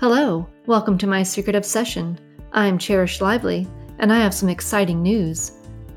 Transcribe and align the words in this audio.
Hello, 0.00 0.48
welcome 0.66 0.96
to 0.98 1.08
my 1.08 1.24
secret 1.24 1.56
obsession. 1.56 2.16
I'm 2.52 2.78
Cherish 2.78 3.20
Lively, 3.20 3.66
and 3.98 4.12
I 4.12 4.18
have 4.20 4.32
some 4.32 4.48
exciting 4.48 5.02
news. 5.02 5.50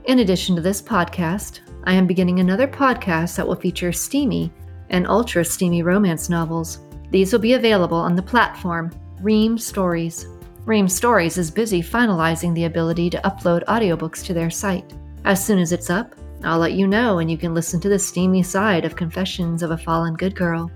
In 0.06 0.18
addition 0.18 0.56
to 0.56 0.62
this 0.62 0.82
podcast, 0.82 1.60
I 1.84 1.94
am 1.94 2.08
beginning 2.08 2.40
another 2.40 2.68
podcast 2.68 3.36
that 3.36 3.48
will 3.48 3.54
feature 3.54 3.92
steamy 3.92 4.52
and 4.90 5.06
ultra 5.06 5.46
steamy 5.46 5.84
romance 5.84 6.30
novels. 6.30 6.80
These 7.12 7.32
will 7.32 7.42
be 7.42 7.54
available 7.54 8.00
on 8.00 8.16
the 8.16 8.24
platform 8.24 8.90
Ream 9.22 9.56
Stories. 9.60 10.26
Ream 10.66 10.88
Stories 10.88 11.38
is 11.38 11.52
busy 11.52 11.84
finalizing 11.84 12.56
the 12.56 12.66
ability 12.66 13.08
to 13.12 13.22
upload 13.24 13.64
audiobooks 13.66 14.26
to 14.26 14.34
their 14.34 14.50
site. 14.50 14.96
As 15.26 15.46
soon 15.46 15.60
as 15.60 15.72
it's 15.72 15.92
up, 15.92 16.16
I'll 16.44 16.58
let 16.58 16.74
you 16.74 16.88
know 16.88 17.20
and 17.20 17.30
you 17.30 17.38
can 17.38 17.54
listen 17.54 17.80
to 17.82 17.90
the 17.90 18.00
steamy 18.00 18.42
side 18.42 18.84
of 18.84 18.96
Confessions 18.96 19.62
of 19.62 19.70
a 19.70 19.78
Fallen 19.78 20.16
Good 20.16 20.36
Girl. 20.36 20.72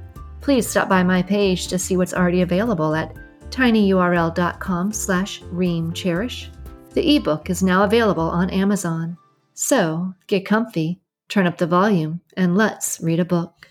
Please 0.46 0.70
stop 0.70 0.88
by 0.88 1.02
my 1.02 1.24
page 1.24 1.70
to 1.70 1.80
see 1.80 1.98
what's 1.98 2.14
already 2.14 2.44
available 2.44 2.94
at 2.94 3.16
tinyurl.com 3.50 4.94
slash 4.94 5.42
reamcherish. 5.42 6.50
The 6.94 7.16
ebook 7.16 7.50
is 7.50 7.64
now 7.64 7.84
available 7.84 8.30
on 8.30 8.52
Amazon. 8.52 9.18
So 9.56 10.14
get 10.28 10.46
comfy, 10.46 11.02
turn 11.30 11.48
up 11.48 11.58
the 11.58 11.66
volume, 11.66 12.22
and 12.38 12.56
let's 12.56 13.02
read 13.02 13.20
a 13.20 13.26
book. 13.26 13.70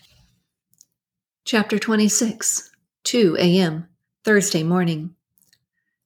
Chapter 1.45 1.79
26 1.79 2.69
2 3.05 3.37
a.m., 3.39 3.87
Thursday 4.25 4.61
morning. 4.61 5.15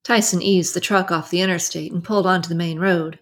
Tyson 0.03 0.43
eased 0.43 0.75
the 0.75 0.79
truck 0.79 1.09
off 1.09 1.31
the 1.31 1.41
interstate 1.41 1.91
and 1.91 2.03
pulled 2.03 2.27
onto 2.27 2.47
the 2.47 2.53
main 2.53 2.77
road. 2.77 3.17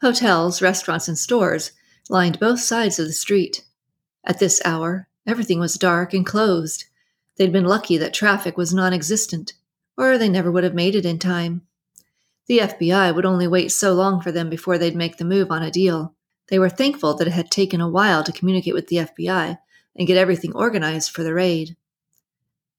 Hotels, 0.00 0.62
restaurants, 0.62 1.06
and 1.06 1.18
stores 1.18 1.72
lined 2.08 2.40
both 2.40 2.60
sides 2.60 2.98
of 2.98 3.06
the 3.06 3.12
street. 3.12 3.66
At 4.24 4.38
this 4.38 4.62
hour, 4.64 5.06
everything 5.26 5.58
was 5.58 5.74
dark 5.74 6.12
and 6.12 6.26
closed, 6.26 6.84
They'd 7.36 7.52
been 7.52 7.64
lucky 7.64 7.96
that 7.96 8.14
traffic 8.14 8.56
was 8.56 8.72
non 8.72 8.92
existent, 8.92 9.54
or 9.96 10.16
they 10.16 10.28
never 10.28 10.52
would 10.52 10.62
have 10.62 10.74
made 10.74 10.94
it 10.94 11.04
in 11.04 11.18
time. 11.18 11.62
The 12.46 12.58
FBI 12.60 13.14
would 13.14 13.24
only 13.24 13.48
wait 13.48 13.72
so 13.72 13.92
long 13.92 14.20
for 14.20 14.30
them 14.30 14.48
before 14.48 14.78
they'd 14.78 14.94
make 14.94 15.16
the 15.16 15.24
move 15.24 15.50
on 15.50 15.62
Adeel. 15.62 16.14
They 16.48 16.58
were 16.58 16.68
thankful 16.68 17.14
that 17.14 17.26
it 17.26 17.32
had 17.32 17.50
taken 17.50 17.80
a 17.80 17.88
while 17.88 18.22
to 18.22 18.32
communicate 18.32 18.74
with 18.74 18.86
the 18.86 18.96
FBI 18.98 19.58
and 19.96 20.06
get 20.06 20.16
everything 20.16 20.54
organized 20.54 21.10
for 21.10 21.24
the 21.24 21.34
raid. 21.34 21.76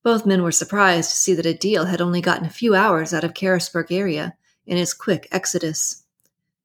Both 0.04 0.26
men 0.26 0.44
were 0.44 0.52
surprised 0.52 1.10
to 1.10 1.16
see 1.16 1.34
that 1.34 1.46
Adeel 1.46 1.90
had 1.90 2.00
only 2.00 2.22
gotten 2.22 2.46
a 2.46 2.50
few 2.50 2.76
hours 2.76 3.14
out 3.14 3.24
of 3.24 3.34
Carisburg 3.34 3.92
area 3.92 4.38
in 4.66 4.78
his 4.78 4.94
quick 4.94 5.28
exodus. 5.32 6.04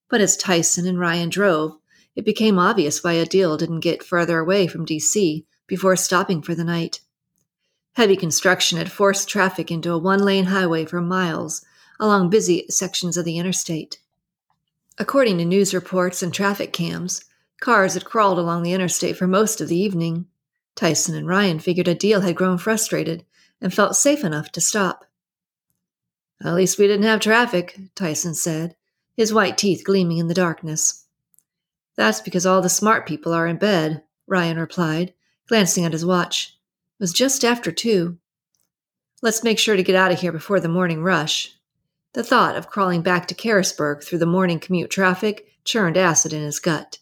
But 0.08 0.20
as 0.20 0.36
Tyson 0.36 0.86
and 0.86 1.00
Ryan 1.00 1.30
drove, 1.30 1.78
it 2.14 2.24
became 2.24 2.58
obvious 2.58 3.02
why 3.02 3.14
Adeel 3.14 3.58
didn't 3.58 3.80
get 3.80 4.04
further 4.04 4.38
away 4.38 4.66
from 4.66 4.84
D.C. 4.84 5.46
before 5.70 5.94
stopping 5.94 6.42
for 6.42 6.52
the 6.52 6.64
night. 6.64 6.98
Heavy 7.92 8.16
construction 8.16 8.76
had 8.76 8.90
forced 8.90 9.28
traffic 9.28 9.70
into 9.70 9.92
a 9.92 9.98
one 9.98 10.18
lane 10.18 10.46
highway 10.46 10.84
for 10.84 11.00
miles 11.00 11.64
along 12.00 12.28
busy 12.28 12.66
sections 12.68 13.16
of 13.16 13.24
the 13.24 13.38
interstate. 13.38 14.00
According 14.98 15.38
to 15.38 15.44
news 15.44 15.72
reports 15.72 16.24
and 16.24 16.34
traffic 16.34 16.72
cams, 16.72 17.24
cars 17.60 17.94
had 17.94 18.04
crawled 18.04 18.38
along 18.38 18.64
the 18.64 18.72
interstate 18.72 19.16
for 19.16 19.28
most 19.28 19.60
of 19.60 19.68
the 19.68 19.78
evening. 19.78 20.26
Tyson 20.74 21.14
and 21.14 21.28
Ryan 21.28 21.60
figured 21.60 21.86
Adeel 21.86 22.24
had 22.24 22.34
grown 22.34 22.58
frustrated 22.58 23.24
and 23.60 23.72
felt 23.72 23.94
safe 23.94 24.24
enough 24.24 24.50
to 24.52 24.60
stop. 24.60 25.04
At 26.44 26.54
least 26.54 26.78
we 26.78 26.88
didn't 26.88 27.04
have 27.04 27.20
traffic, 27.20 27.78
Tyson 27.94 28.34
said, 28.34 28.74
his 29.16 29.32
white 29.32 29.56
teeth 29.56 29.84
gleaming 29.84 30.18
in 30.18 30.26
the 30.26 30.34
darkness. 30.34 31.06
That's 31.96 32.20
because 32.20 32.44
all 32.44 32.60
the 32.60 32.68
smart 32.68 33.06
people 33.06 33.32
are 33.32 33.46
in 33.46 33.56
bed, 33.56 34.02
Ryan 34.26 34.58
replied, 34.58 35.12
glancing 35.50 35.84
at 35.84 35.92
his 35.92 36.06
watch 36.06 36.56
It 37.00 37.02
was 37.02 37.12
just 37.12 37.44
after 37.44 37.72
two. 37.72 38.18
Let's 39.20 39.42
make 39.42 39.58
sure 39.58 39.74
to 39.74 39.82
get 39.82 39.96
out 39.96 40.12
of 40.12 40.20
here 40.20 40.30
before 40.30 40.60
the 40.60 40.68
morning 40.68 41.02
rush. 41.02 41.56
The 42.12 42.22
thought 42.22 42.54
of 42.54 42.70
crawling 42.70 43.02
back 43.02 43.26
to 43.26 43.34
Carisburg 43.34 44.04
through 44.04 44.20
the 44.20 44.26
morning 44.26 44.60
commute 44.60 44.90
traffic 44.90 45.48
churned 45.64 45.96
acid 45.96 46.32
in 46.32 46.42
his 46.42 46.60
gut. 46.60 47.00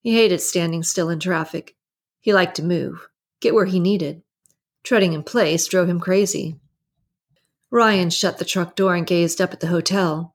He 0.00 0.12
hated 0.14 0.40
standing 0.40 0.82
still 0.82 1.08
in 1.08 1.20
traffic. 1.20 1.76
He 2.20 2.34
liked 2.34 2.56
to 2.56 2.64
move, 2.64 3.08
get 3.40 3.54
where 3.54 3.64
he 3.66 3.78
needed. 3.78 4.22
Treading 4.82 5.12
in 5.12 5.22
place 5.22 5.68
drove 5.68 5.88
him 5.88 6.00
crazy. 6.00 6.58
Ryan 7.70 8.10
shut 8.10 8.38
the 8.38 8.44
truck 8.44 8.74
door 8.74 8.96
and 8.96 9.06
gazed 9.06 9.40
up 9.40 9.52
at 9.52 9.60
the 9.60 9.68
hotel. 9.68 10.34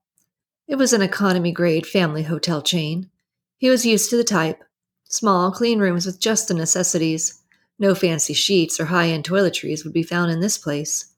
It 0.66 0.78
was 0.78 0.94
an 0.94 1.02
economy 1.02 1.52
grade 1.52 1.86
family 1.86 2.24
hotel 2.24 2.62
chain. 2.62 3.10
He 3.58 3.70
was 3.70 3.86
used 3.86 4.10
to 4.12 4.16
the 4.16 4.24
type 4.24 4.64
small, 5.10 5.52
clean 5.52 5.80
rooms 5.80 6.06
with 6.06 6.22
just 6.22 6.48
the 6.48 6.54
necessities. 6.54 7.39
No 7.80 7.96
fancy 7.96 8.34
sheets 8.34 8.80
or 8.80 8.86
high 8.86 9.08
end 9.08 9.24
toiletries 9.24 9.84
would 9.84 9.94
be 9.94 10.04
found 10.04 10.32
in 10.32 10.42
this 10.42 10.58
place. 10.58 11.14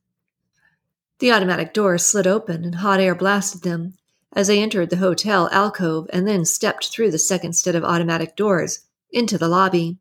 The 1.20 1.32
automatic 1.32 1.74
doors 1.74 2.06
slid 2.06 2.28
open 2.28 2.64
and 2.64 2.76
hot 2.76 3.00
air 3.00 3.16
blasted 3.16 3.64
them 3.64 3.96
as 4.34 4.48
they 4.48 4.62
entered 4.62 4.90
the 4.90 4.98
hotel 4.98 5.50
alcove 5.52 6.08
and 6.14 6.28
then 6.28 6.46
stepped 6.46 6.88
through 6.88 7.12
the 7.12 7.20
second 7.20 7.54
set 7.54 7.76
of 7.76 7.84
automatic 7.84 8.36
doors 8.36 8.86
into 9.12 9.38
the 9.38 9.48
lobby. 9.48 9.98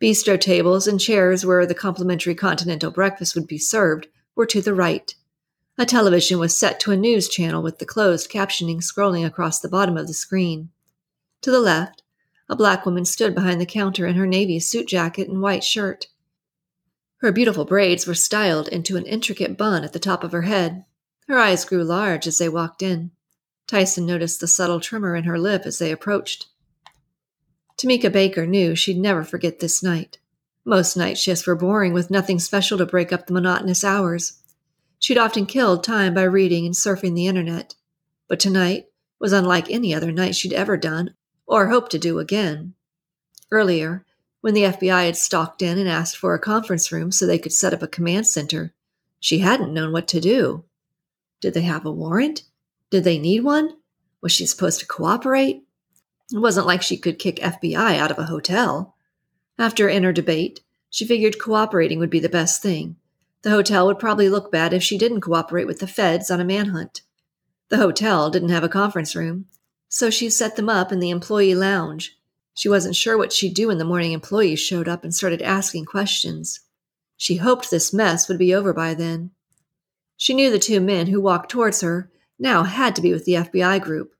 Bistro 0.00 0.38
tables 0.38 0.86
and 0.86 1.00
chairs 1.00 1.44
where 1.46 1.66
the 1.66 1.74
complimentary 1.74 2.34
continental 2.34 2.90
breakfast 2.90 3.34
would 3.34 3.46
be 3.46 3.58
served 3.58 4.06
were 4.36 4.46
to 4.46 4.60
the 4.60 4.74
right. 4.74 5.14
A 5.76 5.86
television 5.86 6.38
was 6.38 6.56
set 6.56 6.78
to 6.80 6.92
a 6.92 6.96
news 6.96 7.28
channel 7.28 7.62
with 7.62 7.78
the 7.78 7.86
closed 7.86 8.30
captioning 8.30 8.78
scrolling 8.78 9.26
across 9.26 9.60
the 9.60 9.68
bottom 9.68 9.96
of 9.96 10.06
the 10.06 10.14
screen. 10.14 10.68
To 11.40 11.50
the 11.50 11.60
left, 11.60 12.03
a 12.54 12.56
black 12.56 12.86
woman 12.86 13.04
stood 13.04 13.34
behind 13.34 13.60
the 13.60 13.66
counter 13.66 14.06
in 14.06 14.14
her 14.14 14.28
navy 14.28 14.60
suit 14.60 14.86
jacket 14.86 15.28
and 15.28 15.42
white 15.42 15.64
shirt. 15.64 16.06
Her 17.16 17.32
beautiful 17.32 17.64
braids 17.64 18.06
were 18.06 18.14
styled 18.14 18.68
into 18.68 18.96
an 18.96 19.06
intricate 19.06 19.58
bun 19.58 19.82
at 19.82 19.92
the 19.92 19.98
top 19.98 20.22
of 20.22 20.30
her 20.30 20.42
head. 20.42 20.84
Her 21.26 21.36
eyes 21.36 21.64
grew 21.64 21.82
large 21.82 22.28
as 22.28 22.38
they 22.38 22.48
walked 22.48 22.80
in. 22.80 23.10
Tyson 23.66 24.06
noticed 24.06 24.38
the 24.38 24.46
subtle 24.46 24.78
tremor 24.78 25.16
in 25.16 25.24
her 25.24 25.36
lip 25.36 25.62
as 25.64 25.80
they 25.80 25.90
approached. 25.90 26.46
Tamika 27.76 28.12
Baker 28.12 28.46
knew 28.46 28.76
she'd 28.76 28.98
never 28.98 29.24
forget 29.24 29.58
this 29.58 29.82
night. 29.82 30.18
Most 30.64 30.96
night 30.96 31.18
shifts 31.18 31.48
were 31.48 31.56
boring 31.56 31.92
with 31.92 32.08
nothing 32.08 32.38
special 32.38 32.78
to 32.78 32.86
break 32.86 33.12
up 33.12 33.26
the 33.26 33.32
monotonous 33.32 33.82
hours. 33.82 34.40
She'd 35.00 35.18
often 35.18 35.46
killed 35.46 35.82
time 35.82 36.14
by 36.14 36.22
reading 36.22 36.66
and 36.66 36.74
surfing 36.76 37.16
the 37.16 37.26
internet. 37.26 37.74
But 38.28 38.38
tonight 38.38 38.84
was 39.18 39.32
unlike 39.32 39.72
any 39.72 39.92
other 39.92 40.12
night 40.12 40.36
she'd 40.36 40.52
ever 40.52 40.76
done 40.76 41.14
or 41.46 41.68
hope 41.68 41.88
to 41.90 41.98
do 41.98 42.18
again. 42.18 42.74
Earlier, 43.50 44.04
when 44.40 44.54
the 44.54 44.64
FBI 44.64 45.06
had 45.06 45.16
stalked 45.16 45.62
in 45.62 45.78
and 45.78 45.88
asked 45.88 46.16
for 46.16 46.34
a 46.34 46.38
conference 46.38 46.92
room 46.92 47.10
so 47.10 47.26
they 47.26 47.38
could 47.38 47.52
set 47.52 47.72
up 47.72 47.82
a 47.82 47.88
command 47.88 48.26
center, 48.26 48.74
she 49.20 49.38
hadn't 49.38 49.72
known 49.72 49.92
what 49.92 50.06
to 50.08 50.20
do. 50.20 50.64
Did 51.40 51.54
they 51.54 51.62
have 51.62 51.86
a 51.86 51.90
warrant? 51.90 52.42
Did 52.90 53.04
they 53.04 53.18
need 53.18 53.40
one? 53.40 53.76
Was 54.20 54.32
she 54.32 54.46
supposed 54.46 54.80
to 54.80 54.86
cooperate? 54.86 55.62
It 56.32 56.38
wasn't 56.38 56.66
like 56.66 56.82
she 56.82 56.96
could 56.96 57.18
kick 57.18 57.36
FBI 57.36 57.98
out 57.98 58.10
of 58.10 58.18
a 58.18 58.24
hotel. 58.24 58.94
After 59.58 59.88
inner 59.88 60.12
debate, 60.12 60.60
she 60.90 61.06
figured 61.06 61.38
cooperating 61.38 61.98
would 61.98 62.10
be 62.10 62.20
the 62.20 62.28
best 62.28 62.62
thing. 62.62 62.96
The 63.42 63.50
hotel 63.50 63.86
would 63.86 63.98
probably 63.98 64.28
look 64.28 64.50
bad 64.50 64.72
if 64.72 64.82
she 64.82 64.96
didn't 64.96 65.20
cooperate 65.20 65.66
with 65.66 65.80
the 65.80 65.86
feds 65.86 66.30
on 66.30 66.40
a 66.40 66.44
manhunt. 66.44 67.02
The 67.68 67.76
hotel 67.76 68.30
didn't 68.30 68.48
have 68.50 68.64
a 68.64 68.68
conference 68.68 69.14
room, 69.14 69.46
so 69.94 70.10
she 70.10 70.28
set 70.28 70.56
them 70.56 70.68
up 70.68 70.90
in 70.90 70.98
the 70.98 71.10
employee 71.10 71.54
lounge. 71.54 72.18
She 72.52 72.68
wasn't 72.68 72.96
sure 72.96 73.16
what 73.16 73.32
she'd 73.32 73.54
do 73.54 73.68
when 73.68 73.78
the 73.78 73.84
morning 73.84 74.10
employees 74.10 74.58
showed 74.58 74.88
up 74.88 75.04
and 75.04 75.14
started 75.14 75.40
asking 75.40 75.84
questions. 75.84 76.58
She 77.16 77.36
hoped 77.36 77.70
this 77.70 77.92
mess 77.92 78.26
would 78.26 78.36
be 78.36 78.52
over 78.52 78.72
by 78.72 78.94
then. 78.94 79.30
She 80.16 80.34
knew 80.34 80.50
the 80.50 80.58
two 80.58 80.80
men 80.80 81.06
who 81.06 81.20
walked 81.20 81.48
towards 81.48 81.80
her 81.82 82.10
now 82.40 82.64
had 82.64 82.96
to 82.96 83.02
be 83.02 83.12
with 83.12 83.24
the 83.24 83.34
FBI 83.34 83.80
group. 83.82 84.16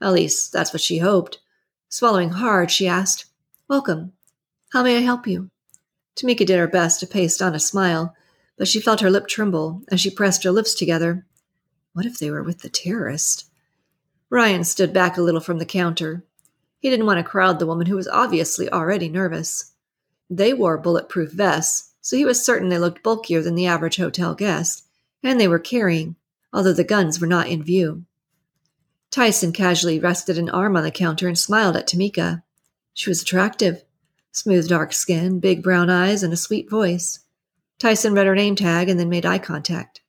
At 0.00 0.12
least, 0.12 0.52
that's 0.52 0.72
what 0.72 0.80
she 0.80 0.98
hoped. 0.98 1.40
Swallowing 1.88 2.30
hard, 2.30 2.70
she 2.70 2.86
asked, 2.86 3.24
Welcome. 3.68 4.12
How 4.74 4.84
may 4.84 4.96
I 4.96 5.00
help 5.00 5.26
you? 5.26 5.50
Tamika 6.14 6.46
did 6.46 6.60
her 6.60 6.68
best 6.68 7.00
to 7.00 7.06
paste 7.08 7.42
on 7.42 7.52
a 7.52 7.58
smile, 7.58 8.14
but 8.56 8.68
she 8.68 8.80
felt 8.80 9.00
her 9.00 9.10
lip 9.10 9.26
tremble 9.26 9.82
as 9.90 10.00
she 10.00 10.08
pressed 10.08 10.44
her 10.44 10.52
lips 10.52 10.72
together. 10.72 11.26
What 11.94 12.06
if 12.06 12.20
they 12.20 12.30
were 12.30 12.44
with 12.44 12.60
the 12.60 12.68
terrorist? 12.68 13.50
Ryan 14.28 14.64
stood 14.64 14.92
back 14.92 15.16
a 15.16 15.22
little 15.22 15.40
from 15.40 15.58
the 15.58 15.64
counter. 15.64 16.24
He 16.80 16.90
didn't 16.90 17.06
want 17.06 17.18
to 17.18 17.24
crowd 17.24 17.58
the 17.58 17.66
woman 17.66 17.86
who 17.86 17.96
was 17.96 18.08
obviously 18.08 18.68
already 18.68 19.08
nervous. 19.08 19.72
They 20.28 20.52
wore 20.52 20.78
bulletproof 20.78 21.30
vests, 21.30 21.92
so 22.00 22.16
he 22.16 22.24
was 22.24 22.44
certain 22.44 22.68
they 22.68 22.78
looked 22.78 23.02
bulkier 23.02 23.40
than 23.40 23.54
the 23.54 23.66
average 23.66 23.96
hotel 23.96 24.34
guest, 24.34 24.84
and 25.22 25.40
they 25.40 25.48
were 25.48 25.58
carrying, 25.58 26.16
although 26.52 26.72
the 26.72 26.84
guns 26.84 27.20
were 27.20 27.26
not 27.26 27.48
in 27.48 27.62
view. 27.62 28.04
Tyson 29.10 29.52
casually 29.52 30.00
rested 30.00 30.38
an 30.38 30.50
arm 30.50 30.76
on 30.76 30.82
the 30.82 30.90
counter 30.90 31.28
and 31.28 31.38
smiled 31.38 31.76
at 31.76 31.86
Tamika. 31.86 32.42
She 32.92 33.08
was 33.08 33.22
attractive. 33.22 33.84
Smooth 34.32 34.68
dark 34.68 34.92
skin, 34.92 35.40
big 35.40 35.62
brown 35.62 35.88
eyes, 35.88 36.22
and 36.22 36.32
a 36.32 36.36
sweet 36.36 36.68
voice. 36.68 37.20
Tyson 37.78 38.12
read 38.12 38.26
her 38.26 38.34
name 38.34 38.56
tag 38.56 38.88
and 38.88 38.98
then 38.98 39.08
made 39.08 39.24
eye 39.24 39.38
contact. 39.38 40.02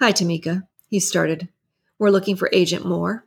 Hi, 0.00 0.12
Tamika, 0.12 0.66
he 0.88 1.00
started. 1.00 1.48
We're 1.98 2.10
looking 2.10 2.36
for 2.36 2.50
Agent 2.52 2.84
Moore. 2.84 3.24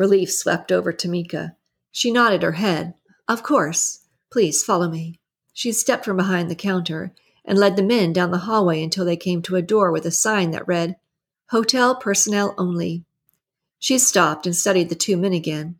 Relief 0.00 0.32
swept 0.32 0.72
over 0.72 0.94
Tamika. 0.94 1.56
She 1.92 2.10
nodded 2.10 2.42
her 2.42 2.52
head. 2.52 2.94
Of 3.28 3.42
course. 3.42 4.06
Please 4.32 4.62
follow 4.62 4.88
me. 4.88 5.20
She 5.52 5.72
stepped 5.72 6.06
from 6.06 6.16
behind 6.16 6.50
the 6.50 6.54
counter 6.54 7.12
and 7.44 7.58
led 7.58 7.76
the 7.76 7.82
men 7.82 8.14
down 8.14 8.30
the 8.30 8.46
hallway 8.48 8.82
until 8.82 9.04
they 9.04 9.18
came 9.18 9.42
to 9.42 9.56
a 9.56 9.60
door 9.60 9.92
with 9.92 10.06
a 10.06 10.10
sign 10.10 10.52
that 10.52 10.66
read, 10.66 10.96
Hotel 11.50 11.94
Personnel 11.94 12.54
Only. 12.56 13.04
She 13.78 13.98
stopped 13.98 14.46
and 14.46 14.56
studied 14.56 14.88
the 14.88 14.94
two 14.94 15.18
men 15.18 15.34
again. 15.34 15.76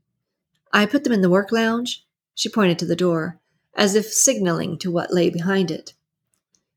I 0.70 0.84
put 0.84 1.04
them 1.04 1.14
in 1.14 1.22
the 1.22 1.30
work 1.30 1.50
lounge? 1.50 2.04
She 2.34 2.50
pointed 2.50 2.78
to 2.80 2.86
the 2.86 2.94
door, 2.94 3.40
as 3.74 3.94
if 3.94 4.12
signaling 4.12 4.76
to 4.80 4.90
what 4.90 5.14
lay 5.14 5.30
behind 5.30 5.70
it. 5.70 5.94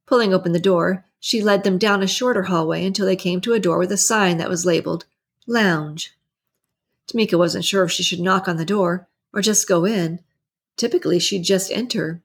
Pulling 0.05 0.33
open 0.33 0.53
the 0.53 0.59
door, 0.61 1.03
she 1.19 1.41
led 1.41 1.65
them 1.65 1.77
down 1.77 2.01
a 2.01 2.07
shorter 2.07 2.43
hallway 2.43 2.85
until 2.85 3.05
they 3.05 3.17
came 3.17 3.41
to 3.41 3.51
a 3.51 3.59
door 3.59 3.79
with 3.79 3.91
a 3.91 3.97
sign 3.97 4.37
that 4.37 4.49
was 4.49 4.65
labeled 4.65 5.03
Lounge. 5.45 6.15
Tamika 7.07 7.37
wasn't 7.37 7.65
sure 7.65 7.83
if 7.83 7.91
she 7.91 8.03
should 8.03 8.19
knock 8.19 8.47
on 8.47 8.57
the 8.57 8.65
door 8.65 9.07
or 9.33 9.41
just 9.41 9.67
go 9.67 9.85
in. 9.85 10.19
Typically, 10.77 11.19
she'd 11.19 11.43
just 11.43 11.71
enter, 11.71 12.23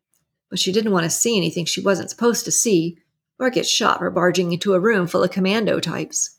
but 0.50 0.58
she 0.58 0.72
didn't 0.72 0.92
want 0.92 1.04
to 1.04 1.10
see 1.10 1.36
anything 1.36 1.64
she 1.64 1.80
wasn't 1.80 2.10
supposed 2.10 2.44
to 2.44 2.50
see 2.50 2.98
or 3.38 3.50
get 3.50 3.66
shot 3.66 3.98
for 3.98 4.10
barging 4.10 4.52
into 4.52 4.74
a 4.74 4.80
room 4.80 5.06
full 5.06 5.22
of 5.22 5.30
commando 5.30 5.80
types. 5.80 6.38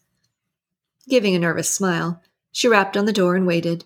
Giving 1.07 1.35
a 1.35 1.39
nervous 1.39 1.69
smile, 1.69 2.21
she 2.51 2.67
rapped 2.67 2.97
on 2.97 3.05
the 3.05 3.13
door 3.13 3.35
and 3.35 3.47
waited. 3.47 3.85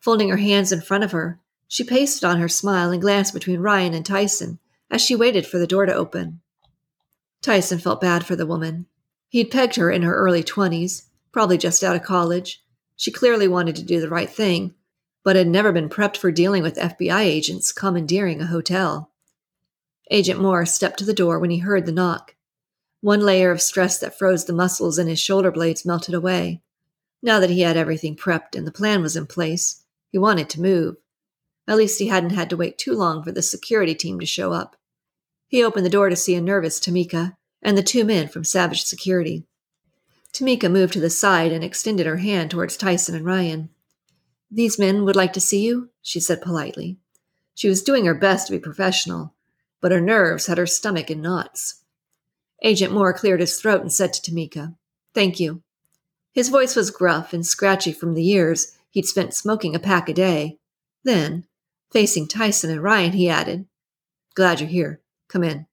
Folding 0.00 0.28
her 0.30 0.38
hands 0.38 0.72
in 0.72 0.80
front 0.80 1.04
of 1.04 1.12
her, 1.12 1.40
she 1.68 1.84
pasted 1.84 2.24
on 2.24 2.40
her 2.40 2.48
smile 2.48 2.90
and 2.90 3.02
glanced 3.02 3.34
between 3.34 3.60
Ryan 3.60 3.94
and 3.94 4.04
Tyson 4.04 4.58
as 4.90 5.00
she 5.00 5.14
waited 5.14 5.46
for 5.46 5.58
the 5.58 5.66
door 5.66 5.86
to 5.86 5.94
open. 5.94 6.40
Tyson 7.42 7.78
felt 7.78 8.00
bad 8.00 8.24
for 8.24 8.36
the 8.36 8.46
woman. 8.46 8.86
He'd 9.28 9.50
pegged 9.50 9.76
her 9.76 9.90
in 9.90 10.02
her 10.02 10.14
early 10.14 10.42
twenties, 10.42 11.04
probably 11.32 11.58
just 11.58 11.84
out 11.84 11.94
of 11.94 12.02
college. 12.02 12.62
She 13.00 13.10
clearly 13.10 13.48
wanted 13.48 13.76
to 13.76 13.82
do 13.82 13.98
the 13.98 14.10
right 14.10 14.28
thing, 14.28 14.74
but 15.24 15.34
had 15.34 15.48
never 15.48 15.72
been 15.72 15.88
prepped 15.88 16.18
for 16.18 16.30
dealing 16.30 16.62
with 16.62 16.76
FBI 16.76 17.22
agents 17.22 17.72
commandeering 17.72 18.42
a 18.42 18.46
hotel. 18.46 19.10
Agent 20.10 20.38
Moore 20.38 20.66
stepped 20.66 20.98
to 20.98 21.06
the 21.06 21.14
door 21.14 21.38
when 21.38 21.48
he 21.48 21.60
heard 21.60 21.86
the 21.86 21.92
knock. 21.92 22.34
One 23.00 23.20
layer 23.20 23.50
of 23.52 23.62
stress 23.62 23.98
that 24.00 24.18
froze 24.18 24.44
the 24.44 24.52
muscles 24.52 24.98
in 24.98 25.06
his 25.06 25.18
shoulder 25.18 25.50
blades 25.50 25.86
melted 25.86 26.14
away. 26.14 26.60
Now 27.22 27.40
that 27.40 27.48
he 27.48 27.62
had 27.62 27.78
everything 27.78 28.16
prepped 28.16 28.54
and 28.54 28.66
the 28.66 28.70
plan 28.70 29.00
was 29.00 29.16
in 29.16 29.24
place, 29.24 29.82
he 30.10 30.18
wanted 30.18 30.50
to 30.50 30.60
move. 30.60 30.96
At 31.66 31.78
least 31.78 32.00
he 32.00 32.08
hadn't 32.08 32.34
had 32.34 32.50
to 32.50 32.56
wait 32.58 32.76
too 32.76 32.92
long 32.92 33.22
for 33.22 33.32
the 33.32 33.40
security 33.40 33.94
team 33.94 34.20
to 34.20 34.26
show 34.26 34.52
up. 34.52 34.76
He 35.48 35.64
opened 35.64 35.86
the 35.86 35.90
door 35.90 36.10
to 36.10 36.16
see 36.16 36.34
a 36.34 36.40
nervous 36.42 36.78
Tamika 36.78 37.38
and 37.62 37.78
the 37.78 37.82
two 37.82 38.04
men 38.04 38.28
from 38.28 38.44
Savage 38.44 38.84
Security. 38.84 39.46
Tamika 40.32 40.70
moved 40.70 40.92
to 40.94 41.00
the 41.00 41.10
side 41.10 41.52
and 41.52 41.64
extended 41.64 42.06
her 42.06 42.18
hand 42.18 42.50
towards 42.50 42.76
Tyson 42.76 43.14
and 43.14 43.24
Ryan. 43.24 43.70
These 44.50 44.78
men 44.78 45.04
would 45.04 45.16
like 45.16 45.32
to 45.34 45.40
see 45.40 45.64
you, 45.64 45.90
she 46.02 46.20
said 46.20 46.42
politely. 46.42 46.98
She 47.54 47.68
was 47.68 47.82
doing 47.82 48.04
her 48.06 48.14
best 48.14 48.46
to 48.46 48.52
be 48.52 48.58
professional, 48.58 49.34
but 49.80 49.92
her 49.92 50.00
nerves 50.00 50.46
had 50.46 50.58
her 50.58 50.66
stomach 50.66 51.10
in 51.10 51.20
knots. 51.20 51.82
Agent 52.62 52.92
Moore 52.92 53.12
cleared 53.12 53.40
his 53.40 53.58
throat 53.58 53.80
and 53.80 53.92
said 53.92 54.12
to 54.12 54.22
Tamika, 54.22 54.76
Thank 55.14 55.40
you. 55.40 55.62
His 56.32 56.48
voice 56.48 56.76
was 56.76 56.90
gruff 56.90 57.32
and 57.32 57.44
scratchy 57.44 57.92
from 57.92 58.14
the 58.14 58.22
years 58.22 58.76
he'd 58.90 59.06
spent 59.06 59.34
smoking 59.34 59.74
a 59.74 59.80
pack 59.80 60.08
a 60.08 60.14
day. 60.14 60.58
Then, 61.04 61.46
facing 61.90 62.28
Tyson 62.28 62.70
and 62.70 62.82
Ryan, 62.82 63.12
he 63.12 63.28
added, 63.28 63.66
Glad 64.34 64.60
you're 64.60 64.68
here. 64.68 65.00
Come 65.28 65.42
in. 65.42 65.66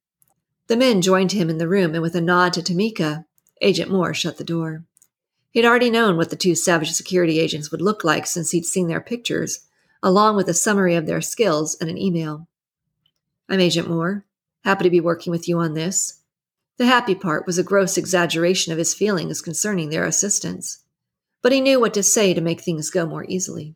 The 0.68 0.78
men 0.78 1.02
joined 1.02 1.32
him 1.32 1.50
in 1.50 1.58
the 1.58 1.68
room, 1.68 1.94
and 1.94 2.02
with 2.02 2.16
a 2.16 2.22
nod 2.22 2.54
to 2.54 2.62
Tamika, 2.62 3.26
Agent 3.62 3.92
Moore 3.92 4.14
shut 4.14 4.38
the 4.38 4.44
door. 4.44 4.84
He'd 5.52 5.66
already 5.66 5.90
known 5.90 6.18
what 6.18 6.30
the 6.30 6.36
two 6.36 6.56
Savage 6.56 6.92
security 6.92 7.40
agents 7.40 7.72
would 7.72 7.82
look 7.82 8.04
like 8.04 8.28
since 8.28 8.52
he'd 8.52 8.66
seen 8.66 8.88
their 8.88 9.02
pictures, 9.02 9.68
along 10.04 10.36
with 10.36 10.48
a 10.50 10.54
summary 10.54 10.96
of 10.96 11.06
their 11.06 11.22
skills 11.22 11.76
and 11.80 11.90
an 11.90 11.98
email. 11.98 12.48
I'm 13.50 13.60
Agent 13.60 13.90
Moore. 13.90 14.26
Happy 14.64 14.84
to 14.84 14.90
be 14.90 15.00
working 15.00 15.32
with 15.32 15.48
you 15.48 15.58
on 15.60 15.74
this. 15.74 16.22
The 16.78 16.86
happy 16.86 17.16
part 17.16 17.48
was 17.48 17.58
a 17.58 17.64
gross 17.64 17.98
exaggeration 17.98 18.72
of 18.72 18.78
his 18.78 18.94
feelings 18.94 19.42
concerning 19.42 19.90
their 19.90 20.06
assistance, 20.06 20.84
but 21.42 21.52
he 21.52 21.62
knew 21.62 21.80
what 21.80 21.94
to 21.96 22.04
say 22.04 22.34
to 22.34 22.42
make 22.42 22.62
things 22.62 22.92
go 22.92 23.06
more 23.06 23.26
easily. 23.28 23.76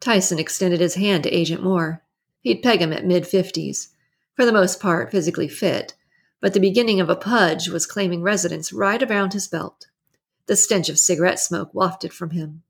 Tyson 0.00 0.38
extended 0.38 0.80
his 0.80 0.94
hand 0.94 1.24
to 1.24 1.30
Agent 1.30 1.62
Moore. 1.62 2.02
He'd 2.40 2.62
peg 2.62 2.80
him 2.80 2.92
at 2.92 3.04
mid 3.04 3.26
fifties, 3.26 3.90
for 4.34 4.46
the 4.46 4.52
most 4.52 4.80
part 4.80 5.10
physically 5.10 5.48
fit, 5.48 5.94
but 6.40 6.54
the 6.54 6.60
beginning 6.60 7.00
of 7.00 7.10
a 7.10 7.16
pudge 7.16 7.68
was 7.68 7.86
claiming 7.86 8.22
residence 8.22 8.72
right 8.72 9.02
around 9.02 9.32
his 9.32 9.46
belt. 9.46 9.86
The 10.46 10.56
stench 10.56 10.88
of 10.88 10.98
cigarette 10.98 11.38
smoke 11.38 11.72
wafted 11.74 12.12
from 12.12 12.30
him. 12.30 12.62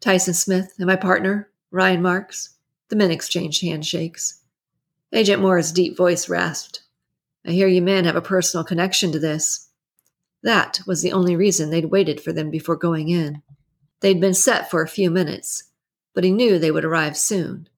Tyson 0.00 0.34
Smith 0.34 0.74
and 0.78 0.86
my 0.86 0.96
partner, 0.96 1.50
Ryan 1.70 2.02
Marks. 2.02 2.56
The 2.88 2.96
men 2.96 3.10
exchanged 3.10 3.62
handshakes. 3.62 4.40
Agent 5.12 5.40
Moore's 5.40 5.72
deep 5.72 5.96
voice 5.96 6.28
rasped. 6.28 6.82
I 7.46 7.50
hear 7.50 7.68
you 7.68 7.82
men 7.82 8.04
have 8.04 8.16
a 8.16 8.22
personal 8.22 8.64
connection 8.64 9.12
to 9.12 9.18
this. 9.18 9.68
That 10.42 10.80
was 10.86 11.02
the 11.02 11.12
only 11.12 11.36
reason 11.36 11.70
they'd 11.70 11.86
waited 11.86 12.20
for 12.20 12.32
them 12.32 12.50
before 12.50 12.76
going 12.76 13.08
in. 13.08 13.42
They'd 14.00 14.20
been 14.20 14.34
set 14.34 14.70
for 14.70 14.82
a 14.82 14.88
few 14.88 15.10
minutes, 15.10 15.64
but 16.14 16.24
he 16.24 16.30
knew 16.30 16.58
they 16.58 16.70
would 16.70 16.84
arrive 16.84 17.16
soon. 17.16 17.68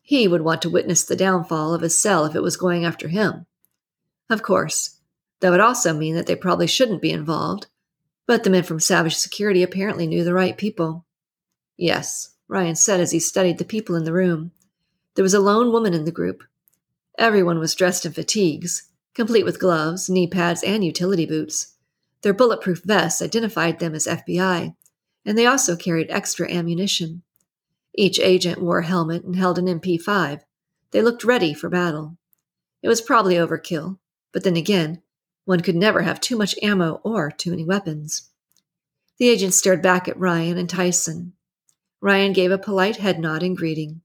He 0.00 0.26
would 0.26 0.42
want 0.42 0.62
to 0.62 0.70
witness 0.70 1.04
the 1.04 1.16
downfall 1.16 1.74
of 1.74 1.82
his 1.82 1.98
cell 1.98 2.24
if 2.24 2.34
it 2.34 2.42
was 2.42 2.56
going 2.56 2.84
after 2.84 3.08
him. 3.08 3.46
Of 4.28 4.42
course, 4.42 4.96
that 5.40 5.50
would 5.50 5.60
also 5.60 5.92
mean 5.92 6.14
that 6.16 6.26
they 6.26 6.34
probably 6.34 6.66
shouldn't 6.66 7.02
be 7.02 7.10
involved, 7.10 7.66
but 8.26 8.42
the 8.42 8.50
men 8.50 8.64
from 8.64 8.80
Savage 8.80 9.14
Security 9.14 9.62
apparently 9.62 10.06
knew 10.06 10.24
the 10.24 10.34
right 10.34 10.56
people. 10.56 11.04
Yes, 11.76 12.30
Ryan 12.48 12.74
said 12.74 13.00
as 13.00 13.12
he 13.12 13.20
studied 13.20 13.58
the 13.58 13.64
people 13.64 13.94
in 13.94 14.04
the 14.04 14.12
room. 14.12 14.52
There 15.14 15.22
was 15.22 15.34
a 15.34 15.40
lone 15.40 15.70
woman 15.70 15.94
in 15.94 16.04
the 16.04 16.12
group. 16.12 16.42
Everyone 17.18 17.58
was 17.58 17.74
dressed 17.74 18.04
in 18.04 18.12
fatigues, 18.12 18.90
complete 19.14 19.44
with 19.44 19.60
gloves, 19.60 20.10
knee 20.10 20.26
pads, 20.26 20.62
and 20.62 20.84
utility 20.84 21.24
boots. 21.24 21.74
Their 22.22 22.34
bulletproof 22.34 22.82
vests 22.82 23.22
identified 23.22 23.78
them 23.78 23.94
as 23.94 24.06
FBI, 24.06 24.74
and 25.24 25.38
they 25.38 25.46
also 25.46 25.76
carried 25.76 26.10
extra 26.10 26.50
ammunition. 26.50 27.22
Each 27.94 28.18
agent 28.18 28.60
wore 28.60 28.80
a 28.80 28.86
helmet 28.86 29.24
and 29.24 29.36
held 29.36 29.58
an 29.58 29.66
MP5. 29.66 30.40
They 30.90 31.02
looked 31.02 31.24
ready 31.24 31.54
for 31.54 31.68
battle. 31.68 32.18
It 32.82 32.88
was 32.88 33.00
probably 33.00 33.34
overkill, 33.36 33.98
but 34.32 34.44
then 34.44 34.56
again, 34.56 35.02
one 35.44 35.60
could 35.60 35.76
never 35.76 36.02
have 36.02 36.20
too 36.20 36.36
much 36.36 36.56
ammo 36.62 37.00
or 37.04 37.30
too 37.30 37.50
many 37.50 37.64
weapons. 37.64 38.30
The 39.18 39.28
agent 39.28 39.54
stared 39.54 39.82
back 39.82 40.08
at 40.08 40.18
Ryan 40.18 40.58
and 40.58 40.68
Tyson. 40.68 41.32
Ryan 42.00 42.32
gave 42.32 42.50
a 42.50 42.58
polite 42.58 42.96
head 42.96 43.18
nod 43.18 43.42
in 43.42 43.54
greeting. 43.54 44.02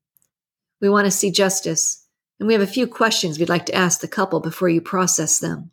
We 0.80 0.90
want 0.90 1.06
to 1.06 1.12
see 1.12 1.32
justice, 1.32 2.06
and 2.40 2.48
we 2.48 2.54
have 2.54 2.62
a 2.62 2.68
few 2.68 2.88
questions 2.88 3.38
we'd 3.38 3.50
like 3.50 3.66
to 3.68 3.76
ask 3.76 4.00
the 4.00 4.08
couple 4.08 4.40
before 4.40 4.70
you 4.70 4.82
process 4.82 5.40
them. 5.40 5.72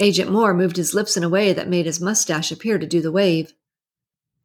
Agent 0.00 0.30
Moore 0.30 0.54
moved 0.54 0.76
his 0.76 0.94
lips 0.94 1.16
in 1.16 1.22
a 1.22 1.28
way 1.28 1.52
that 1.52 1.68
made 1.68 1.86
his 1.86 2.00
mustache 2.00 2.50
appear 2.50 2.78
to 2.78 2.86
do 2.86 3.00
the 3.00 3.12
wave. 3.12 3.54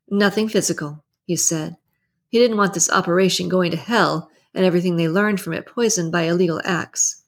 Nothing 0.09 0.47
physical, 0.47 1.03
he 1.25 1.35
said, 1.35 1.77
he 2.29 2.39
didn't 2.39 2.57
want 2.57 2.73
this 2.73 2.89
operation 2.89 3.49
going 3.49 3.71
to 3.71 3.77
hell 3.77 4.29
and 4.53 4.65
everything 4.65 4.95
they 4.97 5.07
learned 5.07 5.39
from 5.39 5.53
it 5.53 5.65
poisoned 5.65 6.11
by 6.11 6.23
illegal 6.23 6.61
acts. 6.63 7.23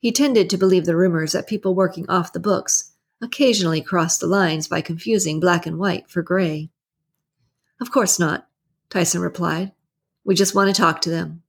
He 0.00 0.12
tended 0.12 0.48
to 0.50 0.56
believe 0.56 0.86
the 0.86 0.96
rumors 0.96 1.32
that 1.32 1.46
people 1.46 1.74
working 1.74 2.08
off 2.08 2.32
the 2.32 2.40
books 2.40 2.92
occasionally 3.22 3.82
crossed 3.82 4.20
the 4.20 4.26
lines 4.26 4.66
by 4.66 4.80
confusing 4.80 5.38
black 5.38 5.66
and 5.66 5.78
white 5.78 6.10
for 6.10 6.22
gray. 6.22 6.70
Of 7.80 7.90
course 7.90 8.18
not, 8.18 8.48
Tyson 8.88 9.20
replied. 9.20 9.72
We 10.24 10.34
just 10.34 10.54
want 10.54 10.74
to 10.74 10.80
talk 10.80 11.02
to 11.02 11.10
them. 11.10 11.42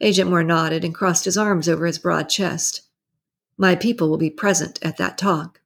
Agent 0.00 0.28
Moore 0.28 0.42
nodded 0.42 0.84
and 0.84 0.94
crossed 0.94 1.24
his 1.24 1.38
arms 1.38 1.68
over 1.68 1.86
his 1.86 1.98
broad 1.98 2.28
chest. 2.28 2.82
My 3.56 3.76
people 3.76 4.10
will 4.10 4.18
be 4.18 4.30
present 4.30 4.80
at 4.82 4.96
that 4.96 5.16
talk. 5.16 5.60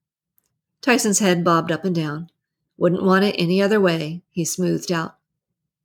Tyson's 0.83 1.19
head 1.19 1.43
bobbed 1.43 1.73
up 1.73 1.87
and 1.87 1.95
down. 1.95 2.31
Wouldn't 2.77 3.03
want 3.03 3.25
it 3.25 3.35
any 3.39 3.61
other 3.63 3.81
way, 3.81 4.23
he 4.31 4.45
smoothed 4.45 4.93
out. 4.93 5.17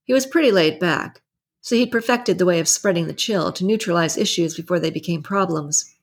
He 0.03 0.13
was 0.13 0.25
pretty 0.25 0.51
laid 0.51 0.79
back, 0.79 1.22
so 1.63 1.77
he'd 1.77 1.93
perfected 1.93 2.37
the 2.37 2.45
way 2.45 2.59
of 2.59 2.67
spreading 2.67 3.07
the 3.07 3.13
chill 3.13 3.53
to 3.53 3.63
neutralize 3.63 4.17
issues 4.17 4.53
before 4.53 4.81
they 4.81 4.91
became 4.91 5.23
problems. 5.23 5.95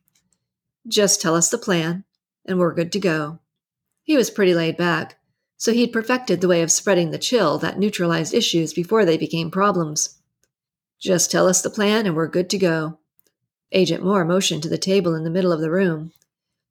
Just 0.88 1.21
tell 1.21 1.37
us 1.37 1.50
the 1.50 1.59
plan, 1.59 2.05
and 2.47 2.59
we're 2.59 2.73
good 2.73 2.90
to 2.93 2.99
go. 2.99 3.40
He 4.02 4.17
was 4.17 4.31
pretty 4.31 4.55
laid 4.55 4.79
back, 4.79 5.19
so 5.59 5.75
he'd 5.75 5.93
perfected 5.93 6.40
the 6.40 6.49
way 6.49 6.62
of 6.62 6.73
spreading 6.73 7.11
the 7.11 7.19
chill 7.19 7.59
that 7.59 7.79
neutralized 7.79 8.33
issues 8.33 8.73
before 8.73 9.05
they 9.05 9.19
became 9.19 9.50
problems. 9.50 10.23
Just 10.99 11.31
tell 11.31 11.47
us 11.47 11.61
the 11.61 11.69
plan, 11.69 12.07
and 12.07 12.17
we're 12.17 12.26
good 12.26 12.49
to 12.50 12.59
go. 12.59 12.99
Agent 13.71 14.02
Moore 14.02 14.25
motioned 14.25 14.62
to 14.62 14.71
the 14.71 14.79
table 14.79 15.14
in 15.14 15.25
the 15.25 15.31
middle 15.31 15.52
of 15.52 15.61
the 15.61 15.71
room. 15.71 16.12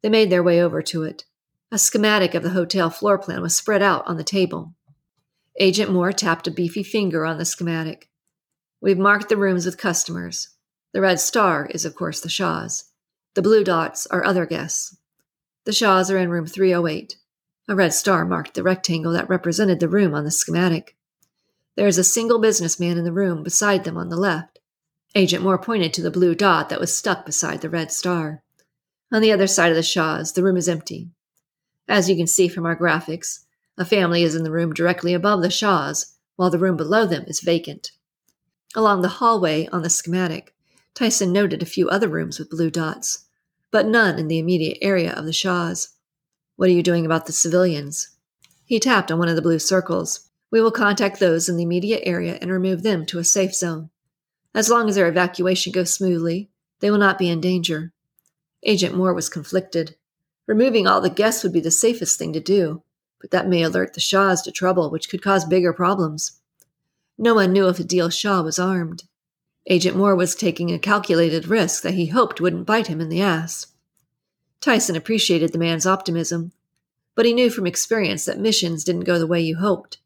They 0.02 0.10
made 0.10 0.32
their 0.32 0.42
way 0.42 0.60
over 0.60 0.82
to 0.82 1.04
it. 1.04 1.26
A 1.72 1.78
schematic 1.78 2.34
of 2.34 2.42
the 2.42 2.50
hotel 2.50 2.90
floor 2.90 3.20
plan 3.20 3.44
was 3.44 3.56
spread 3.56 3.84
out 3.84 4.08
on 4.08 4.18
the 4.18 4.24
table. 4.24 4.74
Agent 5.60 5.92
Moore 5.92 6.12
tapped 6.12 6.48
a 6.48 6.52
beefy 6.52 6.82
finger 6.82 7.24
on 7.24 7.38
the 7.38 7.46
schematic. 7.46 8.09
We've 8.82 8.98
marked 8.98 9.30
the 9.30 9.38
rooms 9.38 9.66
with 9.66 9.78
customers. 9.78 10.50
The 10.94 11.02
red 11.02 11.20
star 11.20 11.68
is, 11.72 11.86
of 11.86 11.96
course, 11.96 12.22
the 12.22 12.30
Shahs. 12.30 12.86
The 13.36 13.42
blue 13.42 13.64
dots 13.64 14.08
are 14.08 14.24
other 14.24 14.46
guests. 14.46 14.98
The 15.66 15.74
Shahs 15.74 16.10
are 16.10 16.18
in 16.18 16.30
room 16.30 16.46
308. 16.46 17.18
A 17.68 17.76
red 17.76 17.94
star 17.94 18.26
marked 18.26 18.54
the 18.54 18.64
rectangle 18.64 19.12
that 19.12 19.30
represented 19.30 19.80
the 19.80 19.90
room 19.90 20.16
on 20.16 20.24
the 20.24 20.32
schematic. 20.32 20.96
There 21.76 21.88
is 21.88 21.98
a 21.98 22.04
single 22.04 22.40
businessman 22.40 22.98
in 22.98 23.04
the 23.04 23.12
room 23.12 23.44
beside 23.44 23.84
them 23.84 23.98
on 23.98 24.10
the 24.10 24.18
left. 24.18 24.60
Agent 25.14 25.44
Moore 25.44 25.58
pointed 25.58 25.94
to 25.94 26.02
the 26.02 26.12
blue 26.12 26.34
dot 26.34 26.70
that 26.70 26.80
was 26.80 26.96
stuck 26.96 27.26
beside 27.26 27.62
the 27.62 27.70
red 27.70 27.92
star. 27.92 28.44
On 29.12 29.22
the 29.22 29.32
other 29.32 29.48
side 29.48 29.72
of 29.72 29.76
the 29.76 29.84
Shah's, 29.84 30.34
the 30.34 30.44
room 30.44 30.58
is 30.58 30.70
empty. 30.70 31.10
As 31.88 32.10
you 32.10 32.16
can 32.16 32.28
see 32.28 32.48
from 32.48 32.66
our 32.66 32.76
graphics, 32.76 33.46
a 33.78 33.86
family 33.86 34.24
is 34.24 34.36
in 34.36 34.44
the 34.44 34.52
room 34.52 34.74
directly 34.74 35.14
above 35.14 35.42
the 35.42 35.50
Shah's, 35.50 36.16
while 36.36 36.50
the 36.50 36.60
room 36.60 36.78
below 36.78 37.06
them 37.06 37.26
is 37.28 37.40
vacant. 37.40 37.92
Along 38.76 39.02
the 39.02 39.08
hallway 39.08 39.68
on 39.72 39.82
the 39.82 39.90
schematic, 39.90 40.54
Tyson 40.94 41.34
noted 41.34 41.64
a 41.64 41.66
few 41.66 41.90
other 41.90 42.08
rooms 42.08 42.38
with 42.38 42.52
blue 42.52 42.70
dots, 42.70 43.26
but 43.72 43.88
none 43.88 44.20
in 44.20 44.28
the 44.28 44.38
immediate 44.38 44.78
area 44.82 45.12
of 45.14 45.26
the 45.26 45.34
Shah's. 45.34 45.96
What 46.56 46.70
are 46.70 46.74
you 46.74 46.84
doing 46.84 47.06
about 47.06 47.26
the 47.26 47.32
civilians? 47.32 48.10
He 48.66 48.80
tapped 48.80 49.12
on 49.12 49.18
one 49.18 49.28
of 49.28 49.36
the 49.36 49.42
blue 49.42 49.58
circles. 49.58 50.30
We 50.52 50.62
will 50.62 50.72
contact 50.72 51.20
those 51.20 51.50
in 51.50 51.58
the 51.58 51.64
immediate 51.64 52.04
area 52.06 52.38
and 52.42 52.52
remove 52.52 52.84
them 52.84 53.06
to 53.08 53.18
a 53.18 53.24
safe 53.24 53.56
zone. 53.56 53.90
As 54.54 54.70
long 54.70 54.88
as 54.88 54.96
their 54.96 55.08
evacuation 55.08 55.72
goes 55.72 55.94
smoothly, 55.94 56.52
they 56.80 56.92
will 56.92 56.98
not 57.00 57.18
be 57.18 57.30
in 57.30 57.42
danger. 57.42 57.92
Agent 58.64 58.96
Moore 58.96 59.14
was 59.14 59.30
conflicted. 59.30 59.96
Removing 60.46 60.86
all 60.86 61.02
the 61.02 61.10
guests 61.10 61.44
would 61.44 61.54
be 61.54 61.60
the 61.60 61.72
safest 61.72 62.20
thing 62.20 62.34
to 62.34 62.40
do, 62.40 62.84
but 63.22 63.32
that 63.32 63.48
may 63.48 63.64
alert 63.64 63.94
the 63.94 64.00
Shahs 64.00 64.42
to 64.44 64.52
trouble, 64.52 64.92
which 64.92 65.10
could 65.10 65.24
cause 65.24 65.46
bigger 65.46 65.74
problems. 65.74 66.39
No 67.22 67.34
one 67.34 67.52
knew 67.52 67.68
if 67.68 67.80
Adeel 67.80 68.10
Shah 68.10 68.42
was 68.42 68.58
armed. 68.58 69.04
Agent 69.68 69.98
Moore 69.98 70.16
was 70.16 70.36
taking 70.36 70.72
a 70.72 70.80
calculated 70.80 71.48
risk 71.48 71.84
that 71.84 71.96
he 71.96 72.06
hoped 72.06 72.40
wouldn't 72.40 72.66
bite 72.66 72.88
him 72.88 73.02
in 73.02 73.10
the 73.10 73.22
ass. 73.22 73.68
Tyson 74.62 74.96
appreciated 74.96 75.52
the 75.52 75.60
man's 75.60 75.86
optimism, 75.86 76.54
but 77.16 77.26
he 77.26 77.34
knew 77.34 77.50
from 77.50 77.68
experience 77.68 78.24
that 78.24 78.40
missions 78.40 78.86
didn't 78.86 79.04
go 79.04 79.20
the 79.20 79.28
way 79.28 79.42
you 79.42 79.58
hoped. 79.58 79.98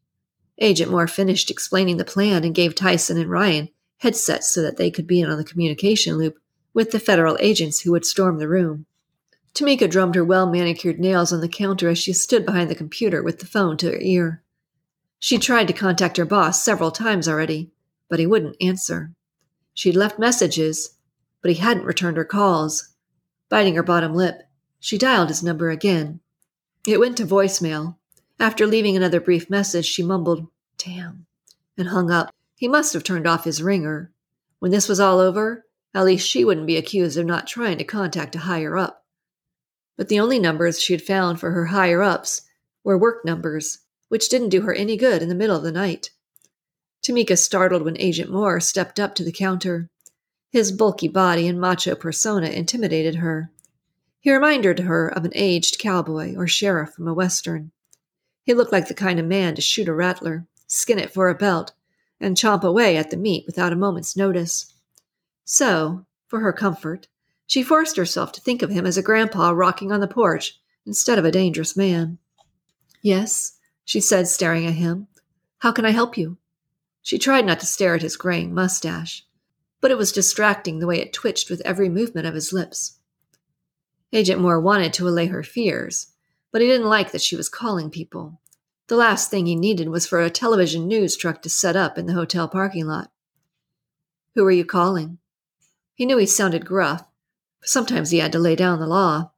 Agent 0.58 0.90
Moore 0.90 1.06
finished 1.06 1.52
explaining 1.52 1.98
the 1.98 2.04
plan 2.04 2.42
and 2.42 2.52
gave 2.52 2.74
Tyson 2.74 3.16
and 3.16 3.30
Ryan 3.30 3.68
headsets 3.98 4.50
so 4.50 4.60
that 4.60 4.76
they 4.76 4.90
could 4.90 5.06
be 5.06 5.20
in 5.20 5.30
on 5.30 5.38
the 5.38 5.44
communication 5.44 6.18
loop 6.18 6.40
with 6.72 6.90
the 6.90 6.98
federal 6.98 7.38
agents 7.38 7.80
who 7.80 7.92
would 7.92 8.04
storm 8.04 8.38
the 8.38 8.48
room. 8.48 8.86
Tamika 9.54 9.88
drummed 9.88 10.16
her 10.16 10.24
well 10.24 10.50
manicured 10.50 10.98
nails 10.98 11.32
on 11.32 11.40
the 11.40 11.48
counter 11.48 11.88
as 11.88 11.98
she 11.98 12.12
stood 12.12 12.44
behind 12.44 12.68
the 12.68 12.74
computer 12.74 13.22
with 13.22 13.38
the 13.38 13.46
phone 13.46 13.76
to 13.76 13.92
her 13.92 14.00
ear. 14.00 14.42
She 15.24 15.38
tried 15.38 15.68
to 15.68 15.72
contact 15.72 16.18
her 16.18 16.26
boss 16.26 16.62
several 16.62 16.90
times 16.90 17.26
already, 17.26 17.70
but 18.10 18.18
he 18.18 18.26
wouldn't 18.26 18.58
answer. 18.60 19.14
She'd 19.72 19.96
left 19.96 20.18
messages, 20.18 20.98
but 21.40 21.50
he 21.50 21.56
hadn't 21.56 21.86
returned 21.86 22.18
her 22.18 22.26
calls. 22.26 22.90
Biting 23.48 23.74
her 23.74 23.82
bottom 23.82 24.12
lip, 24.12 24.42
she 24.80 24.98
dialed 24.98 25.30
his 25.30 25.42
number 25.42 25.70
again. 25.70 26.20
It 26.86 27.00
went 27.00 27.16
to 27.16 27.24
voicemail. 27.24 27.96
After 28.38 28.66
leaving 28.66 28.98
another 28.98 29.18
brief 29.18 29.48
message, 29.48 29.86
she 29.86 30.02
mumbled, 30.02 30.46
Damn, 30.76 31.24
and 31.78 31.88
hung 31.88 32.10
up. 32.10 32.30
He 32.54 32.68
must 32.68 32.92
have 32.92 33.02
turned 33.02 33.26
off 33.26 33.44
his 33.44 33.62
ringer. 33.62 34.12
When 34.58 34.72
this 34.72 34.90
was 34.90 35.00
all 35.00 35.20
over, 35.20 35.64
at 35.94 36.04
least 36.04 36.28
she 36.28 36.44
wouldn't 36.44 36.66
be 36.66 36.76
accused 36.76 37.16
of 37.16 37.24
not 37.24 37.46
trying 37.46 37.78
to 37.78 37.84
contact 37.84 38.36
a 38.36 38.40
higher 38.40 38.76
up. 38.76 39.06
But 39.96 40.10
the 40.10 40.20
only 40.20 40.38
numbers 40.38 40.82
she 40.82 40.92
had 40.92 41.00
found 41.00 41.40
for 41.40 41.52
her 41.52 41.64
higher 41.64 42.02
ups 42.02 42.42
were 42.82 42.98
work 42.98 43.24
numbers, 43.24 43.78
which 44.08 44.28
didn't 44.28 44.50
do 44.50 44.62
her 44.62 44.74
any 44.74 44.96
good 44.96 45.22
in 45.22 45.28
the 45.28 45.34
middle 45.34 45.56
of 45.56 45.62
the 45.62 45.72
night. 45.72 46.10
Tamika 47.02 47.36
startled 47.36 47.82
when 47.82 48.00
Agent 48.00 48.30
Moore 48.30 48.60
stepped 48.60 48.98
up 48.98 49.14
to 49.14 49.24
the 49.24 49.32
counter. 49.32 49.90
His 50.50 50.72
bulky 50.72 51.08
body 51.08 51.46
and 51.46 51.60
macho 51.60 51.94
persona 51.94 52.48
intimidated 52.48 53.16
her. 53.16 53.50
He 54.20 54.32
reminded 54.32 54.80
her 54.80 55.08
of 55.08 55.24
an 55.24 55.32
aged 55.34 55.78
cowboy 55.78 56.34
or 56.34 56.46
sheriff 56.46 56.94
from 56.94 57.06
a 57.06 57.14
western. 57.14 57.72
He 58.42 58.54
looked 58.54 58.72
like 58.72 58.88
the 58.88 58.94
kind 58.94 59.20
of 59.20 59.26
man 59.26 59.54
to 59.54 59.60
shoot 59.60 59.88
a 59.88 59.92
rattler, 59.92 60.46
skin 60.66 60.98
it 60.98 61.12
for 61.12 61.28
a 61.28 61.34
belt, 61.34 61.72
and 62.20 62.36
chomp 62.36 62.62
away 62.62 62.96
at 62.96 63.10
the 63.10 63.16
meat 63.16 63.44
without 63.46 63.72
a 63.72 63.76
moment's 63.76 64.16
notice. 64.16 64.72
So, 65.44 66.06
for 66.28 66.40
her 66.40 66.52
comfort, 66.52 67.08
she 67.46 67.62
forced 67.62 67.96
herself 67.96 68.32
to 68.32 68.40
think 68.40 68.62
of 68.62 68.70
him 68.70 68.86
as 68.86 68.96
a 68.96 69.02
grandpa 69.02 69.50
rocking 69.50 69.92
on 69.92 70.00
the 70.00 70.08
porch 70.08 70.58
instead 70.86 71.18
of 71.18 71.24
a 71.24 71.30
dangerous 71.30 71.76
man. 71.76 72.18
Yes, 73.02 73.58
she 73.84 74.00
said, 74.00 74.28
staring 74.28 74.66
at 74.66 74.74
him. 74.74 75.06
How 75.58 75.72
can 75.72 75.84
I 75.84 75.90
help 75.90 76.16
you? 76.16 76.38
She 77.02 77.18
tried 77.18 77.46
not 77.46 77.60
to 77.60 77.66
stare 77.66 77.94
at 77.94 78.02
his 78.02 78.16
graying 78.16 78.54
mustache, 78.54 79.26
but 79.80 79.90
it 79.90 79.98
was 79.98 80.12
distracting 80.12 80.78
the 80.78 80.86
way 80.86 81.00
it 81.00 81.12
twitched 81.12 81.50
with 81.50 81.60
every 81.62 81.88
movement 81.88 82.26
of 82.26 82.34
his 82.34 82.52
lips. 82.52 82.98
Agent 84.12 84.40
Moore 84.40 84.60
wanted 84.60 84.92
to 84.94 85.08
allay 85.08 85.26
her 85.26 85.42
fears, 85.42 86.12
but 86.50 86.62
he 86.62 86.68
didn't 86.68 86.88
like 86.88 87.12
that 87.12 87.20
she 87.20 87.36
was 87.36 87.48
calling 87.48 87.90
people. 87.90 88.40
The 88.86 88.96
last 88.96 89.30
thing 89.30 89.46
he 89.46 89.56
needed 89.56 89.88
was 89.88 90.06
for 90.06 90.20
a 90.20 90.30
television 90.30 90.86
news 90.86 91.16
truck 91.16 91.42
to 91.42 91.50
set 91.50 91.76
up 91.76 91.98
in 91.98 92.06
the 92.06 92.12
hotel 92.12 92.48
parking 92.48 92.86
lot. 92.86 93.10
Who 94.34 94.44
are 94.44 94.52
you 94.52 94.64
calling? 94.64 95.18
He 95.94 96.06
knew 96.06 96.16
he 96.16 96.26
sounded 96.26 96.66
gruff, 96.66 97.04
but 97.60 97.68
sometimes 97.68 98.10
he 98.10 98.18
had 98.18 98.32
to 98.32 98.38
lay 98.38 98.56
down 98.56 98.80
the 98.80 98.86
law. 98.86 99.32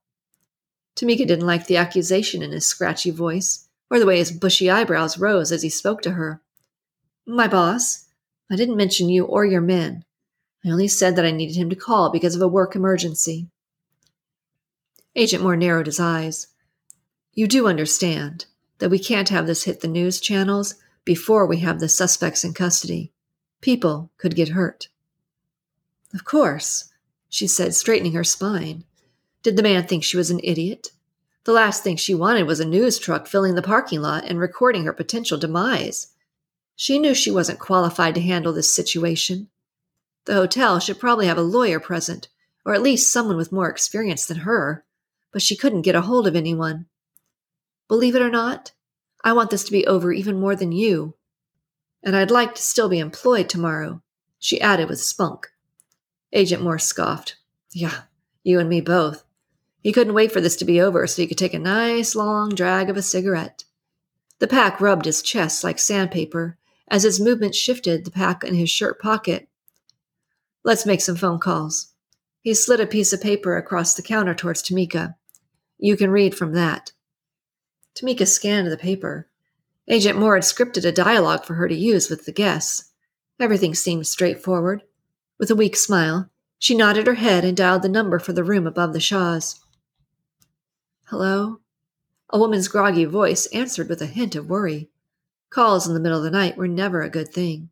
Tamika 0.94 1.26
didn't 1.26 1.46
like 1.46 1.66
the 1.66 1.76
accusation 1.76 2.42
in 2.42 2.52
his 2.52 2.66
scratchy 2.66 3.10
voice, 3.10 3.65
or 3.90 3.98
the 3.98 4.06
way 4.06 4.18
his 4.18 4.32
bushy 4.32 4.70
eyebrows 4.70 5.18
rose 5.18 5.52
as 5.52 5.62
he 5.62 5.68
spoke 5.68 6.02
to 6.02 6.12
her. 6.12 6.42
My 7.26 7.48
boss. 7.48 8.06
I 8.50 8.56
didn't 8.56 8.76
mention 8.76 9.08
you 9.08 9.24
or 9.24 9.44
your 9.44 9.60
men. 9.60 10.04
I 10.64 10.70
only 10.70 10.88
said 10.88 11.16
that 11.16 11.24
I 11.24 11.30
needed 11.30 11.56
him 11.56 11.70
to 11.70 11.76
call 11.76 12.10
because 12.10 12.36
of 12.36 12.42
a 12.42 12.48
work 12.48 12.76
emergency. 12.76 13.48
Agent 15.14 15.42
Moore 15.42 15.56
narrowed 15.56 15.86
his 15.86 16.00
eyes. 16.00 16.48
You 17.32 17.46
do 17.46 17.66
understand 17.66 18.46
that 18.78 18.90
we 18.90 18.98
can't 18.98 19.28
have 19.30 19.46
this 19.46 19.64
hit 19.64 19.80
the 19.80 19.88
news 19.88 20.20
channels 20.20 20.74
before 21.04 21.46
we 21.46 21.58
have 21.58 21.80
the 21.80 21.88
suspects 21.88 22.44
in 22.44 22.52
custody. 22.52 23.12
People 23.60 24.10
could 24.18 24.36
get 24.36 24.50
hurt. 24.50 24.88
Of 26.14 26.24
course, 26.24 26.92
she 27.28 27.46
said, 27.46 27.74
straightening 27.74 28.12
her 28.12 28.24
spine. 28.24 28.84
Did 29.42 29.56
the 29.56 29.62
man 29.62 29.86
think 29.86 30.04
she 30.04 30.16
was 30.16 30.30
an 30.30 30.40
idiot? 30.42 30.90
The 31.46 31.52
last 31.52 31.84
thing 31.84 31.96
she 31.96 32.12
wanted 32.12 32.42
was 32.42 32.58
a 32.58 32.64
news 32.64 32.98
truck 32.98 33.28
filling 33.28 33.54
the 33.54 33.62
parking 33.62 34.02
lot 34.02 34.24
and 34.24 34.36
recording 34.36 34.82
her 34.82 34.92
potential 34.92 35.38
demise. 35.38 36.08
She 36.74 36.98
knew 36.98 37.14
she 37.14 37.30
wasn't 37.30 37.60
qualified 37.60 38.16
to 38.16 38.20
handle 38.20 38.52
this 38.52 38.74
situation. 38.74 39.48
The 40.24 40.34
hotel 40.34 40.80
should 40.80 40.98
probably 40.98 41.28
have 41.28 41.38
a 41.38 41.42
lawyer 41.42 41.78
present, 41.78 42.26
or 42.64 42.74
at 42.74 42.82
least 42.82 43.12
someone 43.12 43.36
with 43.36 43.52
more 43.52 43.70
experience 43.70 44.26
than 44.26 44.38
her, 44.38 44.84
but 45.30 45.40
she 45.40 45.54
couldn't 45.54 45.82
get 45.82 45.94
a 45.94 46.00
hold 46.00 46.26
of 46.26 46.34
anyone. 46.34 46.86
Believe 47.86 48.16
it 48.16 48.22
or 48.22 48.28
not, 48.28 48.72
I 49.22 49.32
want 49.32 49.50
this 49.50 49.62
to 49.66 49.72
be 49.72 49.86
over 49.86 50.10
even 50.12 50.40
more 50.40 50.56
than 50.56 50.72
you. 50.72 51.14
And 52.02 52.16
I'd 52.16 52.32
like 52.32 52.56
to 52.56 52.62
still 52.62 52.88
be 52.88 52.98
employed 52.98 53.48
tomorrow, 53.48 54.02
she 54.40 54.60
added 54.60 54.88
with 54.88 55.00
spunk. 55.00 55.46
Agent 56.32 56.60
Moore 56.60 56.80
scoffed. 56.80 57.36
Yeah, 57.70 58.00
you 58.42 58.58
and 58.58 58.68
me 58.68 58.80
both. 58.80 59.22
He 59.86 59.92
couldn't 59.92 60.14
wait 60.14 60.32
for 60.32 60.40
this 60.40 60.56
to 60.56 60.64
be 60.64 60.80
over 60.80 61.06
so 61.06 61.22
he 61.22 61.28
could 61.28 61.38
take 61.38 61.54
a 61.54 61.60
nice 61.60 62.16
long 62.16 62.48
drag 62.48 62.90
of 62.90 62.96
a 62.96 63.02
cigarette. 63.02 63.62
The 64.40 64.48
pack 64.48 64.80
rubbed 64.80 65.04
his 65.04 65.22
chest 65.22 65.62
like 65.62 65.78
sandpaper 65.78 66.58
as 66.88 67.04
his 67.04 67.20
movement 67.20 67.54
shifted 67.54 68.04
the 68.04 68.10
pack 68.10 68.42
in 68.42 68.56
his 68.56 68.68
shirt 68.68 69.00
pocket. 69.00 69.48
Let's 70.64 70.86
make 70.86 71.00
some 71.00 71.14
phone 71.14 71.38
calls. 71.38 71.92
He 72.40 72.52
slid 72.52 72.80
a 72.80 72.86
piece 72.88 73.12
of 73.12 73.20
paper 73.20 73.56
across 73.56 73.94
the 73.94 74.02
counter 74.02 74.34
towards 74.34 74.60
Tamika. 74.60 75.14
You 75.78 75.96
can 75.96 76.10
read 76.10 76.34
from 76.34 76.52
that. 76.54 76.90
Tamika 77.94 78.26
scanned 78.26 78.66
the 78.66 78.76
paper. 78.76 79.28
Agent 79.86 80.18
Moore 80.18 80.34
had 80.34 80.42
scripted 80.42 80.84
a 80.84 80.90
dialogue 80.90 81.44
for 81.44 81.54
her 81.54 81.68
to 81.68 81.76
use 81.76 82.10
with 82.10 82.24
the 82.24 82.32
guests. 82.32 82.90
Everything 83.38 83.72
seemed 83.72 84.08
straightforward. 84.08 84.82
With 85.38 85.52
a 85.52 85.54
weak 85.54 85.76
smile, 85.76 86.28
she 86.58 86.74
nodded 86.74 87.06
her 87.06 87.14
head 87.14 87.44
and 87.44 87.56
dialed 87.56 87.82
the 87.82 87.88
number 87.88 88.18
for 88.18 88.32
the 88.32 88.42
room 88.42 88.66
above 88.66 88.92
the 88.92 88.98
Shahs. 88.98 89.62
Hello? 91.10 91.60
A 92.30 92.38
woman's 92.38 92.66
groggy 92.66 93.04
voice 93.04 93.46
answered 93.46 93.88
with 93.88 94.02
a 94.02 94.06
hint 94.06 94.34
of 94.34 94.50
worry. 94.50 94.90
Calls 95.50 95.86
in 95.86 95.94
the 95.94 96.00
middle 96.00 96.18
of 96.18 96.24
the 96.24 96.32
night 96.32 96.56
were 96.56 96.66
never 96.66 97.00
a 97.00 97.08
good 97.08 97.28
thing. 97.28 97.70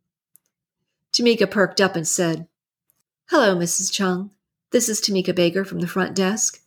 Tamika 1.12 1.50
perked 1.50 1.80
up 1.80 1.96
and 1.96 2.06
said, 2.06 2.46
Hello, 3.30 3.56
Mrs. 3.56 3.90
Chung. 3.90 4.30
This 4.70 4.88
is 4.88 5.00
Tamika 5.00 5.34
Baker 5.34 5.64
from 5.64 5.80
the 5.80 5.88
front 5.88 6.14
desk. 6.14 6.60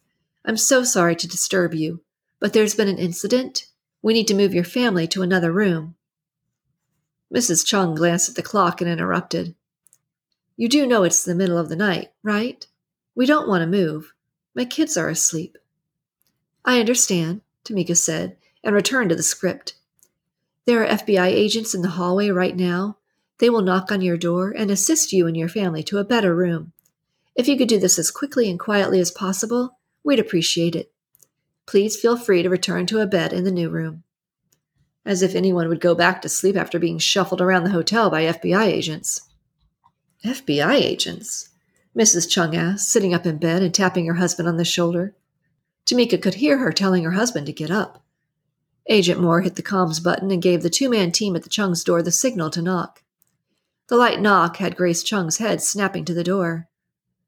I'm 0.44 0.58
so 0.58 0.84
sorry 0.84 1.16
to 1.16 1.28
disturb 1.28 1.74
you, 1.74 2.02
but 2.42 2.52
there's 2.52 2.76
been 2.76 2.90
an 2.90 2.98
incident. 2.98 3.68
We 4.02 4.14
need 4.14 4.28
to 4.28 4.36
move 4.36 4.54
your 4.54 4.66
family 4.66 5.08
to 5.08 5.22
another 5.22 5.54
room. 5.54 5.96
Mrs. 7.34 7.66
Chung 7.66 7.96
glanced 7.96 8.28
at 8.28 8.36
the 8.36 8.44
clock 8.44 8.82
and 8.82 8.90
interrupted. 8.90 9.56
You 10.58 10.68
do 10.68 10.86
know 10.86 11.04
it's 11.04 11.24
the 11.24 11.34
middle 11.34 11.58
of 11.58 11.70
the 11.70 11.78
night, 11.78 12.10
right? 12.24 12.68
We 13.16 13.26
don't 13.26 13.48
want 13.48 13.62
to 13.62 13.68
move. 13.68 14.14
My 14.54 14.66
kids 14.66 14.98
are 14.98 15.08
asleep. 15.08 15.58
I 16.68 16.82
understand, 16.82 17.42
Tamika 17.64 17.96
said, 17.96 18.36
and 18.62 18.76
returned 18.76 19.10
to 19.10 19.16
the 19.16 19.24
script. 19.24 19.76
There 20.66 20.84
are 20.84 20.98
FBI 20.98 21.28
agents 21.28 21.74
in 21.74 21.82
the 21.82 21.92
hallway 21.92 22.28
right 22.28 22.58
now. 22.58 22.98
They 23.38 23.50
will 23.50 23.62
knock 23.62 23.90
on 23.90 24.02
your 24.02 24.18
door 24.18 24.52
and 24.52 24.70
assist 24.70 25.14
you 25.14 25.28
and 25.28 25.38
your 25.38 25.48
family 25.48 25.82
to 25.84 25.98
a 25.98 26.04
better 26.04 26.36
room. 26.36 26.74
If 27.36 27.48
you 27.48 27.58
could 27.58 27.70
do 27.70 27.80
this 27.80 27.98
as 27.98 28.12
quickly 28.12 28.50
and 28.50 28.60
quietly 28.60 29.00
as 29.00 29.12
possible, 29.12 29.78
we'd 30.04 30.20
appreciate 30.20 30.76
it. 30.76 30.92
Please 31.68 31.96
feel 31.96 32.18
free 32.18 32.44
to 32.44 32.50
return 32.50 32.86
to 32.88 33.00
a 33.00 33.08
bed 33.08 33.32
in 33.32 33.46
the 33.46 33.52
new 33.52 33.70
room. 33.70 34.04
As 35.06 35.22
if 35.22 35.36
anyone 35.36 35.70
would 35.70 35.80
go 35.80 35.96
back 35.96 36.22
to 36.22 36.30
sleep 36.30 36.58
after 36.58 36.80
being 36.80 36.98
shuffled 36.98 37.40
around 37.40 37.64
the 37.64 37.70
hotel 37.70 38.10
by 38.10 38.24
FBI 38.24 38.66
agents. 38.66 39.22
FBI 40.26 40.74
agents? 40.74 41.48
Mrs. 41.98 42.30
Chung 42.30 42.58
asked, 42.58 42.90
sitting 42.90 43.14
up 43.14 43.26
in 43.26 43.38
bed 43.38 43.64
and 43.64 43.74
tapping 43.74 44.06
her 44.08 44.16
husband 44.16 44.50
on 44.50 44.58
the 44.58 44.66
shoulder. 44.66 45.16
Tamika 45.88 46.22
could 46.22 46.36
hear 46.36 46.58
her 46.58 46.72
telling 46.72 47.04
her 47.06 47.12
husband 47.12 47.46
to 47.48 47.54
get 47.54 47.72
up. 47.72 48.04
Agent 48.90 49.20
Moore 49.20 49.42
hit 49.42 49.56
the 49.56 49.64
comms 49.64 50.04
button 50.04 50.32
and 50.32 50.42
gave 50.42 50.62
the 50.62 50.70
two 50.70 50.90
man 50.90 51.12
team 51.12 51.36
at 51.36 51.44
the 51.44 51.50
Chung's 51.50 51.84
door 51.84 52.02
the 52.02 52.12
signal 52.12 52.50
to 52.52 52.62
knock. 52.62 53.04
The 53.88 53.96
light 53.96 54.20
knock 54.20 54.58
had 54.58 54.76
Grace 54.76 55.02
Chung's 55.02 55.38
head 55.38 55.62
snapping 55.62 56.04
to 56.06 56.14
the 56.14 56.24
door. 56.24 56.68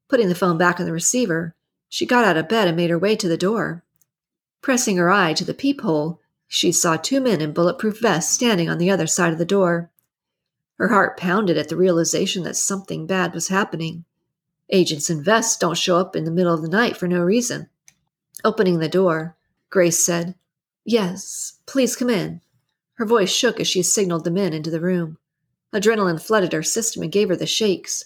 Putting 0.10 0.28
the 0.28 0.36
phone 0.36 0.58
back 0.58 0.80
on 0.80 0.86
the 0.86 0.92
receiver, 0.92 1.56
she 1.88 2.06
got 2.06 2.26
out 2.26 2.36
of 2.36 2.50
bed 2.50 2.68
and 2.68 2.76
made 2.76 2.90
her 2.90 3.00
way 3.00 3.16
to 3.16 3.30
the 3.30 3.38
door. 3.38 3.84
Pressing 4.62 4.98
her 4.98 5.10
eye 5.10 5.34
to 5.34 5.46
the 5.46 5.54
peephole, 5.54 6.20
she 6.48 6.72
saw 6.72 6.98
two 6.98 7.22
men 7.22 7.40
in 7.40 7.54
bulletproof 7.54 8.00
vests 8.00 8.34
standing 8.34 8.70
on 8.70 8.78
the 8.78 8.92
other 8.92 9.08
side 9.08 9.32
of 9.32 9.40
the 9.40 9.46
door. 9.46 9.90
Her 10.78 10.90
heart 10.90 11.18
pounded 11.18 11.58
at 11.58 11.70
the 11.70 11.78
realization 11.78 12.44
that 12.44 12.58
something 12.58 13.08
bad 13.08 13.34
was 13.34 13.48
happening. 13.48 14.04
Agents 14.70 15.10
in 15.10 15.24
vests 15.24 15.58
don't 15.58 15.78
show 15.78 15.98
up 15.98 16.16
in 16.16 16.26
the 16.26 16.32
middle 16.32 16.54
of 16.54 16.62
the 16.62 16.68
night 16.68 16.98
for 16.98 17.08
no 17.08 17.22
reason. 17.22 17.70
Opening 18.44 18.80
the 18.80 18.88
door, 18.88 19.36
Grace 19.70 20.00
said, 20.00 20.36
Yes, 20.86 21.60
please 21.66 21.96
come 21.96 22.10
in. 22.10 22.42
Her 22.94 23.06
voice 23.06 23.32
shook 23.32 23.60
as 23.60 23.68
she 23.68 23.84
signaled 23.84 24.24
the 24.24 24.32
men 24.32 24.54
into 24.54 24.72
the 24.72 24.80
room. 24.80 25.18
Adrenaline 25.74 26.22
flooded 26.22 26.54
her 26.54 26.64
system 26.64 27.04
and 27.04 27.12
gave 27.12 27.30
her 27.30 27.36
the 27.36 27.46
shakes. 27.46 28.06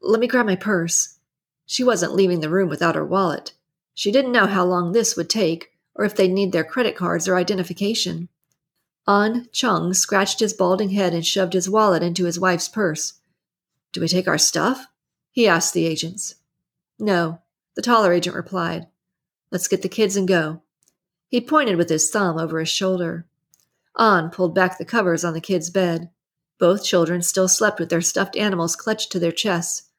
Let 0.00 0.20
me 0.20 0.26
grab 0.26 0.46
my 0.46 0.56
purse. 0.56 1.18
She 1.66 1.84
wasn't 1.84 2.14
leaving 2.14 2.40
the 2.40 2.50
room 2.50 2.68
without 2.68 2.94
her 2.94 3.04
wallet. 3.04 3.52
She 3.94 4.10
didn't 4.10 4.32
know 4.32 4.46
how 4.46 4.64
long 4.64 4.92
this 4.92 5.16
would 5.16 5.28
take, 5.28 5.72
or 5.94 6.04
if 6.04 6.16
they'd 6.16 6.32
need 6.32 6.52
their 6.52 6.64
credit 6.64 6.96
cards 6.96 7.28
or 7.28 7.36
identification. 7.36 8.28
An 9.06 9.48
Chung 9.52 9.94
scratched 9.94 10.40
his 10.40 10.52
balding 10.52 10.90
head 10.90 11.14
and 11.14 11.24
shoved 11.24 11.52
his 11.52 11.68
wallet 11.68 12.02
into 12.02 12.24
his 12.24 12.38
wife's 12.38 12.68
purse. 12.68 13.14
Do 13.92 14.00
we 14.00 14.08
take 14.08 14.28
our 14.28 14.38
stuff? 14.38 14.86
He 15.30 15.48
asked 15.48 15.74
the 15.74 15.86
agents. 15.86 16.36
No, 16.98 17.40
the 17.74 17.82
taller 17.82 18.12
agent 18.12 18.36
replied. 18.36 18.86
Let's 19.50 19.68
get 19.68 19.82
the 19.82 19.88
kids 19.88 20.16
and 20.16 20.28
go. 20.28 20.62
He 21.28 21.40
pointed 21.40 21.76
with 21.76 21.88
his 21.88 22.10
thumb 22.10 22.38
over 22.38 22.60
his 22.60 22.68
shoulder. 22.68 23.26
An 23.96 24.30
pulled 24.30 24.54
back 24.54 24.78
the 24.78 24.84
covers 24.84 25.24
on 25.24 25.34
the 25.34 25.40
kids' 25.40 25.70
bed. 25.70 26.10
Both 26.58 26.84
children 26.84 27.22
still 27.22 27.48
slept 27.48 27.78
with 27.78 27.88
their 27.88 28.00
stuffed 28.00 28.36
animals 28.36 28.76
clutched 28.76 29.12
to 29.12 29.18
their 29.18 29.32
chests. 29.32 29.90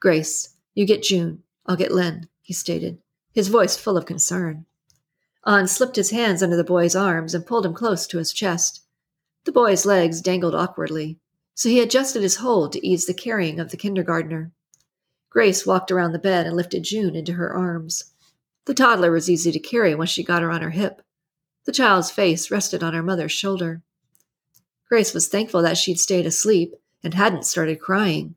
Grace, 0.00 0.54
you 0.74 0.84
get 0.86 1.02
June. 1.02 1.42
I'll 1.66 1.76
get 1.76 1.92
Len, 1.92 2.28
he 2.42 2.52
stated, 2.52 2.98
his 3.32 3.48
voice 3.48 3.76
full 3.76 3.96
of 3.96 4.06
concern. 4.06 4.66
An 5.44 5.66
slipped 5.66 5.96
his 5.96 6.10
hands 6.10 6.42
under 6.42 6.56
the 6.56 6.64
boy's 6.64 6.94
arms 6.94 7.34
and 7.34 7.46
pulled 7.46 7.66
him 7.66 7.74
close 7.74 8.06
to 8.06 8.18
his 8.18 8.32
chest. 8.32 8.82
The 9.44 9.52
boy's 9.52 9.86
legs 9.86 10.20
dangled 10.20 10.54
awkwardly, 10.54 11.18
so 11.54 11.68
he 11.68 11.80
adjusted 11.80 12.22
his 12.22 12.36
hold 12.36 12.72
to 12.72 12.86
ease 12.86 13.06
the 13.06 13.14
carrying 13.14 13.58
of 13.58 13.70
the 13.70 13.76
kindergartner. 13.76 14.52
Grace 15.30 15.64
walked 15.64 15.90
around 15.90 16.12
the 16.12 16.18
bed 16.18 16.46
and 16.46 16.56
lifted 16.56 16.84
June 16.84 17.14
into 17.14 17.34
her 17.34 17.54
arms. 17.54 18.12
The 18.66 18.74
toddler 18.74 19.10
was 19.10 19.30
easy 19.30 19.52
to 19.52 19.58
carry 19.58 19.94
once 19.94 20.10
she 20.10 20.22
got 20.22 20.42
her 20.42 20.50
on 20.50 20.60
her 20.60 20.70
hip. 20.70 21.00
The 21.64 21.72
child's 21.72 22.10
face 22.10 22.50
rested 22.50 22.82
on 22.82 22.94
her 22.94 23.02
mother's 23.02 23.32
shoulder. 23.32 23.82
Grace 24.88 25.14
was 25.14 25.28
thankful 25.28 25.62
that 25.62 25.78
she'd 25.78 25.98
stayed 25.98 26.26
asleep 26.26 26.74
and 27.02 27.14
hadn't 27.14 27.44
started 27.44 27.80
crying. 27.80 28.34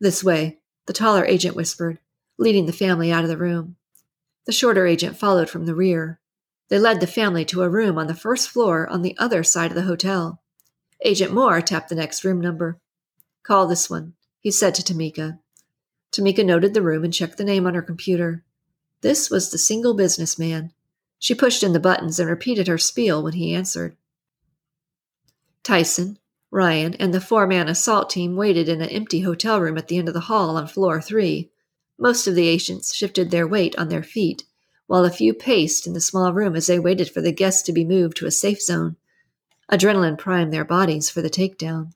This 0.00 0.22
way, 0.22 0.58
the 0.86 0.92
taller 0.92 1.24
agent 1.24 1.56
whispered, 1.56 1.98
leading 2.38 2.66
the 2.66 2.72
family 2.72 3.12
out 3.12 3.22
of 3.22 3.28
the 3.28 3.36
room. 3.36 3.76
The 4.46 4.52
shorter 4.52 4.86
agent 4.86 5.16
followed 5.16 5.50
from 5.50 5.66
the 5.66 5.74
rear. 5.74 6.18
They 6.68 6.78
led 6.78 7.00
the 7.00 7.06
family 7.06 7.44
to 7.46 7.62
a 7.62 7.68
room 7.68 7.98
on 7.98 8.06
the 8.06 8.14
first 8.14 8.48
floor 8.48 8.88
on 8.88 9.02
the 9.02 9.16
other 9.18 9.42
side 9.42 9.70
of 9.70 9.74
the 9.76 9.82
hotel. 9.82 10.40
Agent 11.04 11.32
Moore 11.32 11.60
tapped 11.60 11.88
the 11.88 11.94
next 11.94 12.24
room 12.24 12.40
number. 12.40 12.80
Call 13.42 13.66
this 13.66 13.88
one, 13.88 14.14
he 14.40 14.50
said 14.50 14.74
to 14.76 14.82
Tamika. 14.82 15.38
Tamika 16.12 16.44
noted 16.44 16.74
the 16.74 16.82
room 16.82 17.04
and 17.04 17.12
checked 17.12 17.38
the 17.38 17.44
name 17.44 17.66
on 17.66 17.74
her 17.74 17.82
computer. 17.82 18.44
This 19.02 19.30
was 19.30 19.50
the 19.50 19.58
single 19.58 19.94
businessman. 19.94 20.72
She 21.18 21.34
pushed 21.34 21.62
in 21.62 21.72
the 21.72 21.80
buttons 21.80 22.18
and 22.18 22.28
repeated 22.28 22.66
her 22.68 22.78
spiel 22.78 23.22
when 23.22 23.34
he 23.34 23.54
answered. 23.54 23.96
Tyson, 25.62 26.18
Ryan, 26.50 26.94
and 26.94 27.14
the 27.14 27.20
four 27.20 27.46
man 27.46 27.68
assault 27.68 28.10
team 28.10 28.34
waited 28.36 28.68
in 28.68 28.80
an 28.80 28.88
empty 28.88 29.20
hotel 29.20 29.60
room 29.60 29.78
at 29.78 29.88
the 29.88 29.98
end 29.98 30.08
of 30.08 30.14
the 30.14 30.20
hall 30.20 30.56
on 30.56 30.66
floor 30.66 31.00
three. 31.00 31.50
Most 31.98 32.26
of 32.26 32.34
the 32.34 32.48
agents 32.48 32.94
shifted 32.94 33.30
their 33.30 33.46
weight 33.46 33.78
on 33.78 33.88
their 33.88 34.02
feet, 34.02 34.44
while 34.86 35.04
a 35.04 35.10
few 35.10 35.32
paced 35.34 35.86
in 35.86 35.92
the 35.92 36.00
small 36.00 36.32
room 36.32 36.56
as 36.56 36.66
they 36.66 36.78
waited 36.78 37.10
for 37.10 37.20
the 37.20 37.32
guests 37.32 37.62
to 37.62 37.72
be 37.72 37.84
moved 37.84 38.16
to 38.16 38.26
a 38.26 38.30
safe 38.30 38.60
zone. 38.60 38.96
Adrenaline 39.70 40.18
primed 40.18 40.52
their 40.52 40.64
bodies 40.64 41.08
for 41.08 41.22
the 41.22 41.30
takedown. 41.30 41.92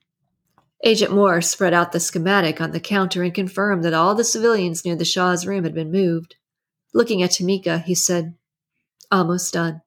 Agent 0.85 1.11
Moore 1.11 1.41
spread 1.41 1.75
out 1.75 1.93
the 1.93 1.99
schematic 1.99 2.61
on 2.61 2.71
the 2.71 2.79
counter 2.79 3.23
and 3.23 3.35
confirmed 3.35 3.83
that 3.83 3.95
all 3.95 4.15
the 4.15 4.23
civilians 4.23 4.85
near 4.85 4.95
the 4.95 5.05
Shah's 5.05 5.47
room 5.47 5.65
had 5.65 5.75
been 5.75 5.91
moved. 5.91 6.37
Looking 6.95 7.25
at 7.25 7.31
Tamika, 7.31 7.83
he 7.83 7.95
said, 7.95 8.35
Almost 9.11 9.53
done. 9.53 9.83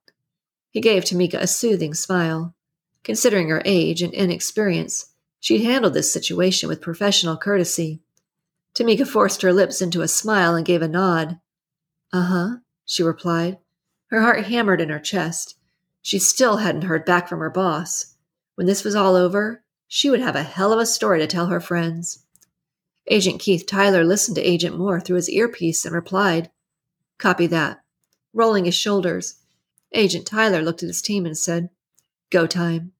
He 0.70 0.80
gave 0.80 1.04
Tamika 1.04 1.40
a 1.40 1.46
soothing 1.46 1.94
smile. 1.94 2.54
Considering 3.02 3.48
her 3.48 3.62
age 3.64 4.02
and 4.02 4.12
inexperience, 4.12 5.06
she'd 5.40 5.64
handled 5.64 5.94
this 5.94 6.12
situation 6.12 6.68
with 6.68 6.82
professional 6.82 7.38
courtesy. 7.38 8.00
Tamika 8.74 9.06
forced 9.08 9.40
her 9.40 9.54
lips 9.54 9.80
into 9.80 10.02
a 10.02 10.08
smile 10.08 10.54
and 10.54 10.66
gave 10.66 10.82
a 10.82 10.88
nod. 10.88 11.40
Uh 12.12 12.22
huh, 12.22 12.56
she 12.84 13.02
replied. 13.02 13.56
Her 14.08 14.20
heart 14.20 14.44
hammered 14.44 14.82
in 14.82 14.90
her 14.90 15.00
chest. 15.00 15.56
She 16.02 16.18
still 16.18 16.58
hadn't 16.58 16.82
heard 16.82 17.06
back 17.06 17.26
from 17.26 17.40
her 17.40 17.50
boss. 17.50 18.16
When 18.54 18.66
this 18.66 18.84
was 18.84 18.94
all 18.94 19.14
over, 19.14 19.62
she 19.86 20.10
would 20.10 20.20
have 20.20 20.36
a 20.36 20.42
hell 20.42 20.74
of 20.74 20.78
a 20.78 20.86
story 20.86 21.18
to 21.20 21.26
tell 21.26 21.46
her 21.46 21.60
friends. 21.60 22.26
Agent 23.06 23.40
Keith 23.40 23.64
Tyler 23.66 24.04
listened 24.04 24.34
to 24.34 24.42
Agent 24.42 24.76
Moore 24.76 25.00
through 25.00 25.16
his 25.16 25.30
earpiece 25.30 25.86
and 25.86 25.94
replied, 25.94 26.50
Copy 27.18 27.46
that. 27.48 27.82
Rolling 28.32 28.64
his 28.64 28.74
shoulders, 28.74 29.36
Agent 29.92 30.26
Tyler 30.26 30.62
looked 30.62 30.82
at 30.82 30.88
his 30.88 31.02
team 31.02 31.26
and 31.26 31.36
said, 31.36 31.70
Go 32.30 32.46
time. 32.46 32.92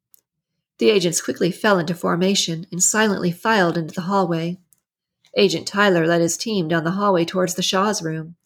The 0.79 0.91
agents 0.91 1.21
quickly 1.21 1.51
fell 1.51 1.79
into 1.79 1.95
formation 1.95 2.67
and 2.71 2.83
silently 2.83 3.31
filed 3.31 3.77
into 3.77 3.95
the 3.95 4.03
hallway. 4.03 4.59
Agent 5.37 5.67
Tyler 5.67 6.07
led 6.07 6.21
his 6.21 6.37
team 6.37 6.69
down 6.69 6.85
the 6.85 6.93
hallway 6.93 7.25
towards 7.25 7.55
the 7.55 7.63
Shah's 7.63 8.03
room. 8.03 8.37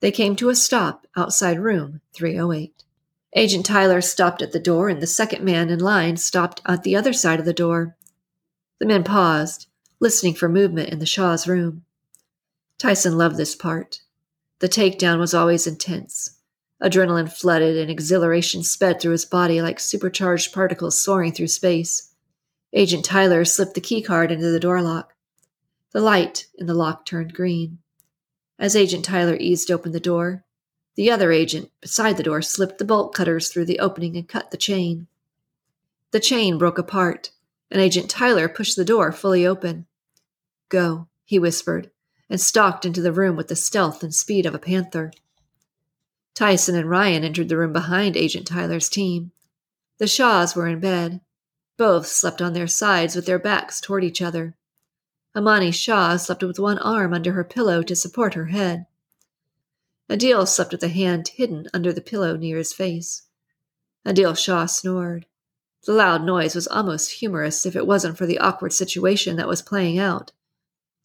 They 0.00 0.10
came 0.10 0.36
to 0.36 0.50
a 0.50 0.54
stop 0.54 1.06
outside 1.16 1.58
room 1.58 2.00
308. 2.12 2.84
Agent 3.36 3.66
Tyler 3.66 4.00
stopped 4.00 4.42
at 4.42 4.52
the 4.52 4.60
door, 4.60 4.88
and 4.88 5.02
the 5.02 5.06
second 5.06 5.44
man 5.44 5.70
in 5.70 5.80
line 5.80 6.16
stopped 6.16 6.60
at 6.66 6.82
the 6.82 6.94
other 6.94 7.12
side 7.12 7.40
of 7.40 7.46
the 7.46 7.52
door. 7.52 7.96
The 8.78 8.86
men 8.86 9.02
paused, 9.02 9.66
listening 9.98 10.34
for 10.34 10.48
movement 10.48 10.90
in 10.90 10.98
the 10.98 11.06
Shah's 11.06 11.48
room. 11.48 11.84
Tyson 12.78 13.18
loved 13.18 13.36
this 13.36 13.56
part. 13.56 14.00
The 14.64 14.70
takedown 14.70 15.18
was 15.18 15.34
always 15.34 15.66
intense, 15.66 16.38
Adrenaline 16.82 17.30
flooded 17.30 17.76
and 17.76 17.90
exhilaration 17.90 18.62
sped 18.62 18.98
through 18.98 19.12
his 19.12 19.26
body 19.26 19.60
like 19.60 19.78
supercharged 19.78 20.54
particles 20.54 20.98
soaring 20.98 21.32
through 21.32 21.48
space. 21.48 22.14
Agent 22.72 23.04
Tyler 23.04 23.44
slipped 23.44 23.74
the 23.74 23.82
keycard 23.82 24.30
into 24.30 24.50
the 24.50 24.58
door 24.58 24.80
lock. 24.80 25.12
The 25.92 26.00
light 26.00 26.46
in 26.54 26.64
the 26.64 26.72
lock 26.72 27.04
turned 27.04 27.34
green. 27.34 27.80
As 28.58 28.74
Agent 28.74 29.04
Tyler 29.04 29.36
eased 29.38 29.70
open 29.70 29.92
the 29.92 30.00
door, 30.00 30.46
the 30.94 31.10
other 31.10 31.30
agent 31.30 31.70
beside 31.82 32.16
the 32.16 32.22
door 32.22 32.40
slipped 32.40 32.78
the 32.78 32.86
bolt 32.86 33.12
cutters 33.12 33.50
through 33.50 33.66
the 33.66 33.80
opening 33.80 34.16
and 34.16 34.26
cut 34.26 34.50
the 34.50 34.56
chain. 34.56 35.08
The 36.12 36.20
chain 36.20 36.56
broke 36.56 36.78
apart, 36.78 37.32
and 37.70 37.82
Agent 37.82 38.08
Tyler 38.08 38.48
pushed 38.48 38.76
the 38.76 38.84
door 38.86 39.12
fully 39.12 39.46
open. 39.46 39.84
Go, 40.70 41.08
he 41.26 41.38
whispered, 41.38 41.90
and 42.28 42.40
stalked 42.40 42.84
into 42.84 43.00
the 43.00 43.12
room 43.12 43.36
with 43.36 43.48
the 43.48 43.56
stealth 43.56 44.02
and 44.02 44.14
speed 44.14 44.46
of 44.46 44.54
a 44.54 44.58
panther. 44.58 45.12
Tyson 46.34 46.74
and 46.74 46.90
Ryan 46.90 47.22
entered 47.22 47.48
the 47.48 47.56
room 47.56 47.72
behind 47.72 48.16
Agent 48.16 48.46
Tyler's 48.46 48.88
team. 48.88 49.30
The 49.98 50.06
Shahs 50.06 50.56
were 50.56 50.66
in 50.66 50.80
bed. 50.80 51.20
Both 51.76 52.06
slept 52.06 52.42
on 52.42 52.52
their 52.52 52.66
sides 52.66 53.14
with 53.14 53.26
their 53.26 53.38
backs 53.38 53.80
toward 53.80 54.04
each 54.04 54.20
other. 54.20 54.56
Amani 55.36 55.70
Shah 55.70 56.16
slept 56.16 56.42
with 56.42 56.58
one 56.58 56.78
arm 56.78 57.12
under 57.12 57.32
her 57.32 57.44
pillow 57.44 57.82
to 57.82 57.96
support 57.96 58.34
her 58.34 58.46
head. 58.46 58.86
Adeel 60.08 60.46
slept 60.46 60.72
with 60.72 60.82
a 60.82 60.88
hand 60.88 61.28
hidden 61.28 61.66
under 61.72 61.92
the 61.92 62.00
pillow 62.00 62.36
near 62.36 62.58
his 62.58 62.72
face. 62.72 63.22
Adeel 64.06 64.36
Shah 64.36 64.66
snored. 64.66 65.26
The 65.84 65.92
loud 65.92 66.24
noise 66.24 66.54
was 66.54 66.68
almost 66.68 67.12
humorous 67.12 67.66
if 67.66 67.74
it 67.74 67.86
wasn't 67.86 68.16
for 68.16 68.26
the 68.26 68.38
awkward 68.38 68.72
situation 68.72 69.36
that 69.36 69.48
was 69.48 69.62
playing 69.62 69.98
out. 69.98 70.32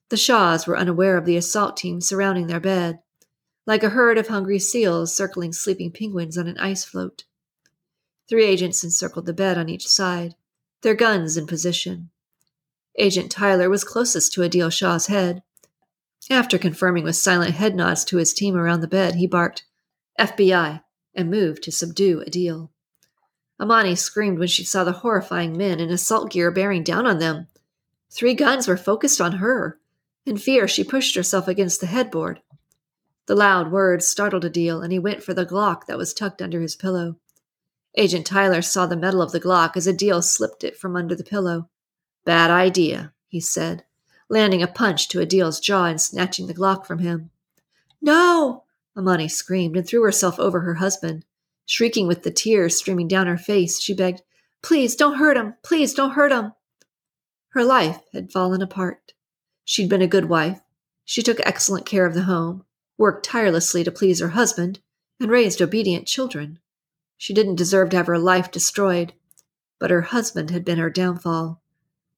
The 0.10 0.18
Shahs 0.18 0.66
were 0.66 0.78
unaware 0.78 1.18
of 1.18 1.26
the 1.26 1.38
assault 1.38 1.78
team 1.78 2.02
surrounding 2.02 2.48
their 2.48 2.60
bed 2.60 3.00
like 3.70 3.84
a 3.84 3.90
herd 3.90 4.18
of 4.18 4.30
hungry 4.30 4.58
seals 4.58 5.16
circling 5.16 5.54
sleeping 5.54 5.92
penguins 5.92 6.40
on 6.40 6.48
an 6.48 6.58
ice 6.58 6.84
float. 6.84 7.26
Three 8.28 8.44
agents 8.44 8.84
encircled 8.84 9.28
the 9.28 9.34
bed 9.34 9.60
on 9.60 9.70
each 9.70 9.88
side, 9.88 10.34
their 10.82 10.96
guns 10.96 11.38
in 11.38 11.46
position. 11.46 12.10
Agent 12.98 13.32
Tyler 13.32 13.70
was 13.70 13.84
closest 13.84 14.34
to 14.34 14.42
Adeel 14.42 14.72
Shah's 14.72 15.06
head. 15.06 15.44
After 16.32 16.58
confirming 16.58 17.04
with 17.04 17.16
silent 17.16 17.52
head 17.52 17.76
nods 17.76 18.04
to 18.06 18.18
his 18.18 18.34
team 18.34 18.56
around 18.56 18.82
the 18.82 18.88
bed, 18.88 19.14
he 19.16 19.28
barked, 19.28 19.66
FBI, 20.20 20.82
and 21.14 21.30
moved 21.30 21.62
to 21.64 21.72
subdue 21.72 22.24
Adeel. 22.26 22.72
Amani 23.60 23.96
screamed 23.96 24.40
when 24.40 24.48
she 24.48 24.64
saw 24.64 24.84
the 24.84 24.94
horrifying 25.04 25.56
men 25.56 25.80
in 25.80 25.92
assault 25.92 26.32
gear 26.32 26.50
bearing 26.50 26.82
down 26.82 27.06
on 27.06 27.20
them. 27.20 27.46
Three 28.10 28.34
guns 28.34 28.68
were 28.68 28.78
focused 28.78 29.22
on 29.22 29.34
her. 29.34 29.78
In 30.26 30.38
fear, 30.38 30.68
she 30.68 30.84
pushed 30.84 31.16
herself 31.16 31.48
against 31.48 31.82
the 31.82 31.88
headboard. 31.88 32.42
The 33.26 33.36
loud 33.36 33.72
words 33.72 34.08
startled 34.08 34.44
Adeel, 34.44 34.84
and 34.84 34.92
he 34.92 35.00
went 35.00 35.24
for 35.24 35.34
the 35.34 35.46
Glock 35.46 35.86
that 35.86 35.98
was 35.98 36.14
tucked 36.14 36.42
under 36.42 36.62
his 36.62 36.76
pillow. 36.76 37.18
Agent 37.96 38.26
Tyler 38.26 38.62
saw 38.62 38.86
the 38.86 38.98
metal 38.98 39.22
of 39.22 39.32
the 39.32 39.40
Glock 39.40 39.76
as 39.76 39.88
Adeel 39.88 40.24
slipped 40.24 40.64
it 40.64 40.78
from 40.78 40.96
under 40.96 41.16
the 41.16 41.24
pillow. 41.24 41.70
Bad 42.26 42.52
idea, 42.52 43.14
he 43.28 43.40
said, 43.40 43.84
landing 44.30 44.62
a 44.62 44.68
punch 44.68 45.08
to 45.10 45.20
Adeel's 45.20 45.60
jaw 45.60 45.86
and 45.86 46.00
snatching 46.00 46.48
the 46.48 46.54
Glock 46.54 46.86
from 46.86 47.00
him. 47.00 47.32
No! 48.02 48.64
Amani 48.96 49.28
screamed 49.28 49.78
and 49.78 49.88
threw 49.88 50.04
herself 50.04 50.40
over 50.40 50.62
her 50.62 50.76
husband. 50.76 51.26
Shrieking 51.66 52.08
with 52.08 52.24
the 52.24 52.32
tears 52.32 52.76
streaming 52.76 53.08
down 53.08 53.28
her 53.28 53.38
face, 53.38 53.80
she 53.80 53.94
begged, 53.94 54.22
Please 54.62 54.96
don't 54.96 55.18
hurt 55.18 55.38
him! 55.38 55.56
Please 55.64 55.94
don't 55.94 56.12
hurt 56.12 56.32
him! 56.32 56.54
Her 57.50 57.64
life 57.64 58.02
had 58.12 58.32
fallen 58.32 58.62
apart. 58.62 59.14
She'd 59.72 59.88
been 59.88 60.02
a 60.02 60.08
good 60.08 60.26
wife. 60.26 60.62
She 61.06 61.22
took 61.22 61.40
excellent 61.42 61.86
care 61.86 62.08
of 62.08 62.16
the 62.16 62.24
home, 62.24 62.66
worked 62.98 63.24
tirelessly 63.24 63.84
to 63.84 63.92
please 63.92 64.20
her 64.20 64.30
husband, 64.30 64.80
and 65.20 65.30
raised 65.30 65.62
obedient 65.62 66.08
children. 66.08 66.58
She 67.18 67.36
didn't 67.36 67.58
deserve 67.58 67.92
to 67.92 67.98
have 67.98 68.08
her 68.08 68.18
life 68.18 68.50
destroyed, 68.50 69.14
but 69.78 69.92
her 69.92 70.02
husband 70.02 70.50
had 70.50 70.66
been 70.66 70.80
her 70.80 70.90
downfall. 70.90 71.62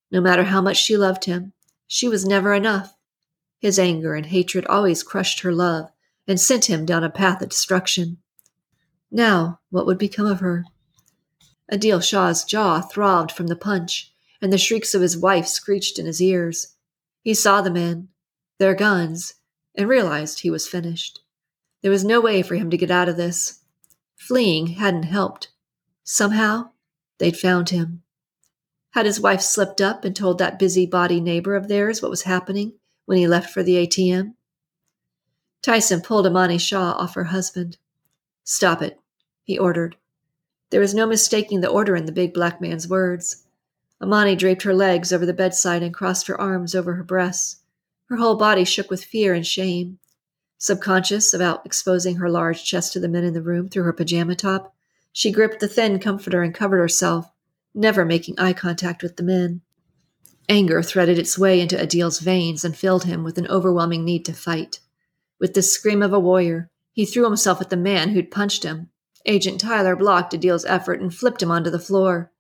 No 0.09 0.21
matter 0.21 0.45
how 0.45 0.61
much 0.61 0.81
she 0.81 0.95
loved 0.95 1.25
him, 1.25 1.51
she 1.87 2.07
was 2.07 2.25
never 2.25 2.53
enough. 2.53 2.95
His 3.59 3.77
anger 3.77 4.15
and 4.15 4.27
hatred 4.27 4.65
always 4.67 5.03
crushed 5.03 5.41
her 5.41 5.51
love 5.51 5.91
and 6.25 6.39
sent 6.39 6.69
him 6.69 6.85
down 6.85 7.03
a 7.03 7.09
path 7.09 7.41
of 7.41 7.49
destruction. 7.49 8.19
Now, 9.11 9.59
what 9.71 9.85
would 9.85 9.97
become 9.97 10.25
of 10.25 10.39
her? 10.39 10.63
Adeel 11.69 11.99
Shah's 11.99 12.45
jaw 12.45 12.79
throbbed 12.79 13.33
from 13.33 13.47
the 13.47 13.57
punch, 13.57 14.13
and 14.41 14.53
the 14.53 14.57
shrieks 14.57 14.95
of 14.95 15.01
his 15.01 15.17
wife 15.17 15.47
screeched 15.47 15.99
in 15.99 16.05
his 16.05 16.21
ears. 16.21 16.77
He 17.21 17.34
saw 17.34 17.62
the 17.62 17.71
men, 17.71 18.10
their 18.57 18.73
guns, 18.73 19.36
and 19.75 19.88
realized 19.88 20.39
he 20.39 20.49
was 20.49 20.67
finished. 20.67 21.21
There 21.81 21.91
was 21.91 22.03
no 22.03 22.19
way 22.19 22.41
for 22.41 22.55
him 22.55 22.69
to 22.69 22.77
get 22.77 22.91
out 22.91 23.10
of 23.10 23.17
this. 23.17 23.60
Fleeing 24.15 24.67
hadn't 24.67 25.03
helped. 25.03 25.49
Somehow, 26.03 26.71
they'd 27.17 27.38
found 27.38 27.69
him. 27.69 28.03
Had 28.91 29.05
his 29.05 29.19
wife 29.19 29.41
slipped 29.41 29.81
up 29.81 30.03
and 30.03 30.15
told 30.15 30.38
that 30.38 30.60
busybody 30.60 31.21
neighbor 31.21 31.55
of 31.55 31.67
theirs 31.67 32.01
what 32.01 32.12
was 32.12 32.23
happening 32.23 32.73
when 33.05 33.17
he 33.17 33.27
left 33.27 33.51
for 33.51 33.63
the 33.63 33.88
ATM? 33.88 34.34
Tyson 35.62 36.01
pulled 36.01 36.25
Amani 36.25 36.57
Shah 36.57 36.93
off 36.93 37.13
her 37.13 37.25
husband. 37.25 37.77
Stop 38.43 38.81
it, 38.81 38.99
he 39.43 39.57
ordered. 39.57 39.95
There 40.71 40.81
was 40.81 40.93
no 40.93 41.05
mistaking 41.05 41.62
the 41.62 41.69
order 41.69 41.95
in 41.95 42.05
the 42.05 42.12
big 42.12 42.34
black 42.34 42.60
man's 42.60 42.88
words. 42.88 43.45
Amani 44.01 44.35
draped 44.35 44.63
her 44.63 44.73
legs 44.73 45.13
over 45.13 45.25
the 45.25 45.33
bedside 45.33 45.83
and 45.83 45.93
crossed 45.93 46.27
her 46.27 46.39
arms 46.39 46.73
over 46.73 46.95
her 46.95 47.03
breasts. 47.03 47.57
Her 48.09 48.17
whole 48.17 48.35
body 48.35 48.65
shook 48.65 48.89
with 48.89 49.03
fear 49.03 49.33
and 49.33 49.45
shame. 49.45 49.99
Subconscious 50.57 51.33
about 51.33 51.65
exposing 51.65 52.15
her 52.15 52.29
large 52.29 52.63
chest 52.63 52.93
to 52.93 52.99
the 52.99 53.07
men 53.07 53.23
in 53.23 53.33
the 53.33 53.41
room 53.41 53.69
through 53.69 53.83
her 53.83 53.93
pajama 53.93 54.35
top, 54.35 54.75
she 55.13 55.31
gripped 55.31 55.59
the 55.59 55.67
thin 55.67 55.99
comforter 55.99 56.41
and 56.41 56.53
covered 56.53 56.77
herself, 56.77 57.31
never 57.73 58.05
making 58.05 58.39
eye 58.39 58.53
contact 58.53 59.03
with 59.03 59.17
the 59.17 59.23
men. 59.23 59.61
Anger 60.47 60.81
threaded 60.81 61.17
its 61.17 61.37
way 61.37 61.59
into 61.59 61.79
Adeel's 61.81 62.19
veins 62.19 62.65
and 62.65 62.75
filled 62.75 63.05
him 63.05 63.23
with 63.23 63.37
an 63.37 63.47
overwhelming 63.47 64.03
need 64.03 64.25
to 64.25 64.33
fight. 64.33 64.79
With 65.39 65.53
the 65.53 65.61
scream 65.61 66.01
of 66.01 66.13
a 66.13 66.19
warrior, 66.19 66.69
he 66.91 67.05
threw 67.05 67.25
himself 67.25 67.61
at 67.61 67.69
the 67.69 67.77
man 67.77 68.09
who'd 68.09 68.31
punched 68.31 68.63
him. 68.63 68.89
Agent 69.25 69.59
Tyler 69.61 69.95
blocked 69.95 70.33
Adeel's 70.33 70.65
effort 70.65 70.99
and 70.99 71.13
flipped 71.13 71.41
him 71.41 71.51
onto 71.51 71.69
the 71.69 71.79
floor, 71.79 72.31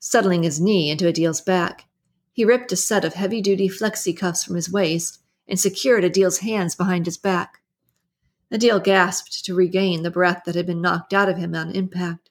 settling 0.00 0.42
his 0.42 0.60
knee 0.60 0.90
into 0.90 1.06
Adeel's 1.06 1.40
back. 1.40 1.86
He 2.32 2.44
ripped 2.44 2.72
a 2.72 2.76
set 2.76 3.04
of 3.04 3.14
heavy 3.14 3.40
duty 3.40 3.68
flexi 3.68 4.16
cuffs 4.16 4.42
from 4.42 4.56
his 4.56 4.72
waist 4.72 5.22
and 5.46 5.60
secured 5.60 6.04
Adeel's 6.04 6.38
hands 6.38 6.74
behind 6.74 7.06
his 7.06 7.18
back. 7.18 7.60
Adeel 8.52 8.82
gasped 8.82 9.44
to 9.44 9.54
regain 9.54 10.02
the 10.02 10.10
breath 10.10 10.42
that 10.44 10.56
had 10.56 10.66
been 10.66 10.80
knocked 10.80 11.12
out 11.12 11.28
of 11.28 11.36
him 11.36 11.54
on 11.54 11.70
impact. 11.70 12.30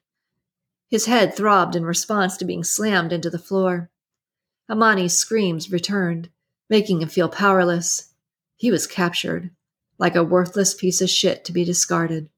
His 0.89 1.05
head 1.05 1.35
throbbed 1.35 1.75
in 1.75 1.85
response 1.85 2.35
to 2.37 2.45
being 2.45 2.63
slammed 2.63 3.13
into 3.13 3.29
the 3.29 3.39
floor. 3.39 3.89
Amani's 4.67 5.17
screams 5.17 5.71
returned, 5.71 6.29
making 6.69 7.01
him 7.01 7.09
feel 7.09 7.29
powerless. 7.29 8.13
He 8.57 8.71
was 8.71 8.87
captured, 8.87 9.51
like 9.97 10.15
a 10.15 10.23
worthless 10.23 10.73
piece 10.73 11.01
of 11.01 11.09
shit 11.09 11.45
to 11.45 11.53
be 11.53 11.63
discarded. 11.63 12.29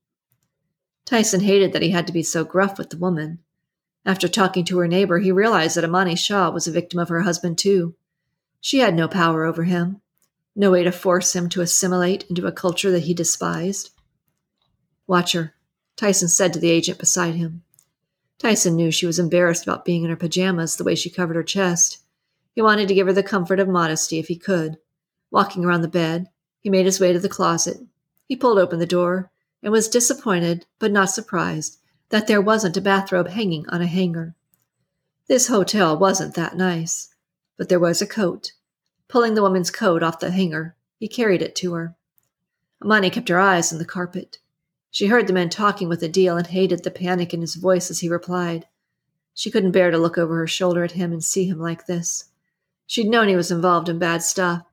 Tyson 1.05 1.41
hated 1.41 1.73
that 1.73 1.81
he 1.81 1.89
had 1.89 2.05
to 2.07 2.13
be 2.13 2.23
so 2.23 2.43
gruff 2.43 2.77
with 2.77 2.89
the 2.89 2.97
woman. 2.97 3.39
After 4.05 4.27
talking 4.27 4.65
to 4.65 4.79
her 4.79 4.87
neighbor, 4.87 5.19
he 5.19 5.31
realized 5.31 5.77
that 5.77 5.83
Amani 5.83 6.15
Shah 6.15 6.49
was 6.49 6.67
a 6.67 6.71
victim 6.71 6.99
of 6.99 7.09
her 7.09 7.21
husband, 7.21 7.57
too. 7.57 7.95
She 8.59 8.79
had 8.79 8.95
no 8.95 9.07
power 9.07 9.45
over 9.45 9.63
him, 9.63 10.01
no 10.55 10.71
way 10.71 10.83
to 10.83 10.91
force 10.91 11.35
him 11.35 11.49
to 11.49 11.61
assimilate 11.61 12.23
into 12.29 12.47
a 12.47 12.51
culture 12.51 12.91
that 12.91 13.03
he 13.03 13.13
despised. 13.13 13.91
Watch 15.07 15.33
her, 15.33 15.53
Tyson 15.95 16.29
said 16.29 16.53
to 16.53 16.59
the 16.59 16.69
agent 16.69 16.97
beside 16.97 17.35
him. 17.35 17.63
Tyson 18.39 18.75
knew 18.75 18.89
she 18.89 19.05
was 19.05 19.19
embarrassed 19.19 19.63
about 19.63 19.85
being 19.85 20.03
in 20.03 20.09
her 20.09 20.15
pajamas 20.15 20.75
the 20.75 20.83
way 20.83 20.95
she 20.95 21.09
covered 21.09 21.35
her 21.35 21.43
chest. 21.43 21.99
He 22.53 22.61
wanted 22.61 22.87
to 22.87 22.95
give 22.95 23.05
her 23.07 23.13
the 23.13 23.21
comfort 23.21 23.59
of 23.59 23.67
modesty 23.67 24.17
if 24.17 24.27
he 24.27 24.35
could. 24.35 24.77
Walking 25.29 25.63
around 25.63 25.81
the 25.81 25.87
bed, 25.87 26.27
he 26.59 26.69
made 26.69 26.85
his 26.85 26.99
way 26.99 27.13
to 27.13 27.19
the 27.19 27.29
closet. 27.29 27.77
He 28.25 28.35
pulled 28.35 28.57
open 28.57 28.79
the 28.79 28.85
door 28.85 29.31
and 29.61 29.71
was 29.71 29.87
disappointed, 29.87 30.65
but 30.79 30.91
not 30.91 31.11
surprised, 31.11 31.77
that 32.11 32.27
there 32.27 32.41
wasn't 32.41 32.77
a 32.77 32.81
bathrobe 32.81 33.29
hanging 33.29 33.67
on 33.69 33.81
a 33.81 33.87
hanger. 33.87 34.35
This 35.27 35.47
hotel 35.47 35.97
wasn't 35.97 36.35
that 36.35 36.57
nice, 36.57 37.15
but 37.57 37.69
there 37.69 37.79
was 37.79 38.01
a 38.01 38.07
coat. 38.07 38.51
Pulling 39.07 39.33
the 39.33 39.41
woman's 39.41 39.71
coat 39.71 40.03
off 40.03 40.19
the 40.19 40.29
hanger, 40.29 40.75
he 40.99 41.07
carried 41.07 41.41
it 41.41 41.55
to 41.55 41.73
her. 41.73 41.95
Amani 42.83 43.09
kept 43.09 43.29
her 43.29 43.39
eyes 43.39 43.71
on 43.71 43.79
the 43.79 43.85
carpet. 43.85 44.39
She 44.89 45.07
heard 45.07 45.27
the 45.27 45.33
men 45.33 45.49
talking 45.49 45.87
with 45.87 46.01
Adeel 46.01 46.37
and 46.37 46.47
hated 46.47 46.83
the 46.83 46.91
panic 46.91 47.33
in 47.33 47.39
his 47.39 47.55
voice 47.55 47.89
as 47.89 48.01
he 48.01 48.09
replied. 48.09 48.67
She 49.33 49.49
couldn't 49.49 49.71
bear 49.71 49.89
to 49.89 49.97
look 49.97 50.17
over 50.17 50.35
her 50.35 50.47
shoulder 50.47 50.83
at 50.83 50.91
him 50.91 51.13
and 51.13 51.23
see 51.23 51.45
him 51.45 51.59
like 51.59 51.85
this. 51.85 52.25
She'd 52.87 53.07
known 53.07 53.29
he 53.29 53.37
was 53.37 53.51
involved 53.51 53.87
in 53.87 53.99
bad 53.99 54.21
stuff, 54.21 54.63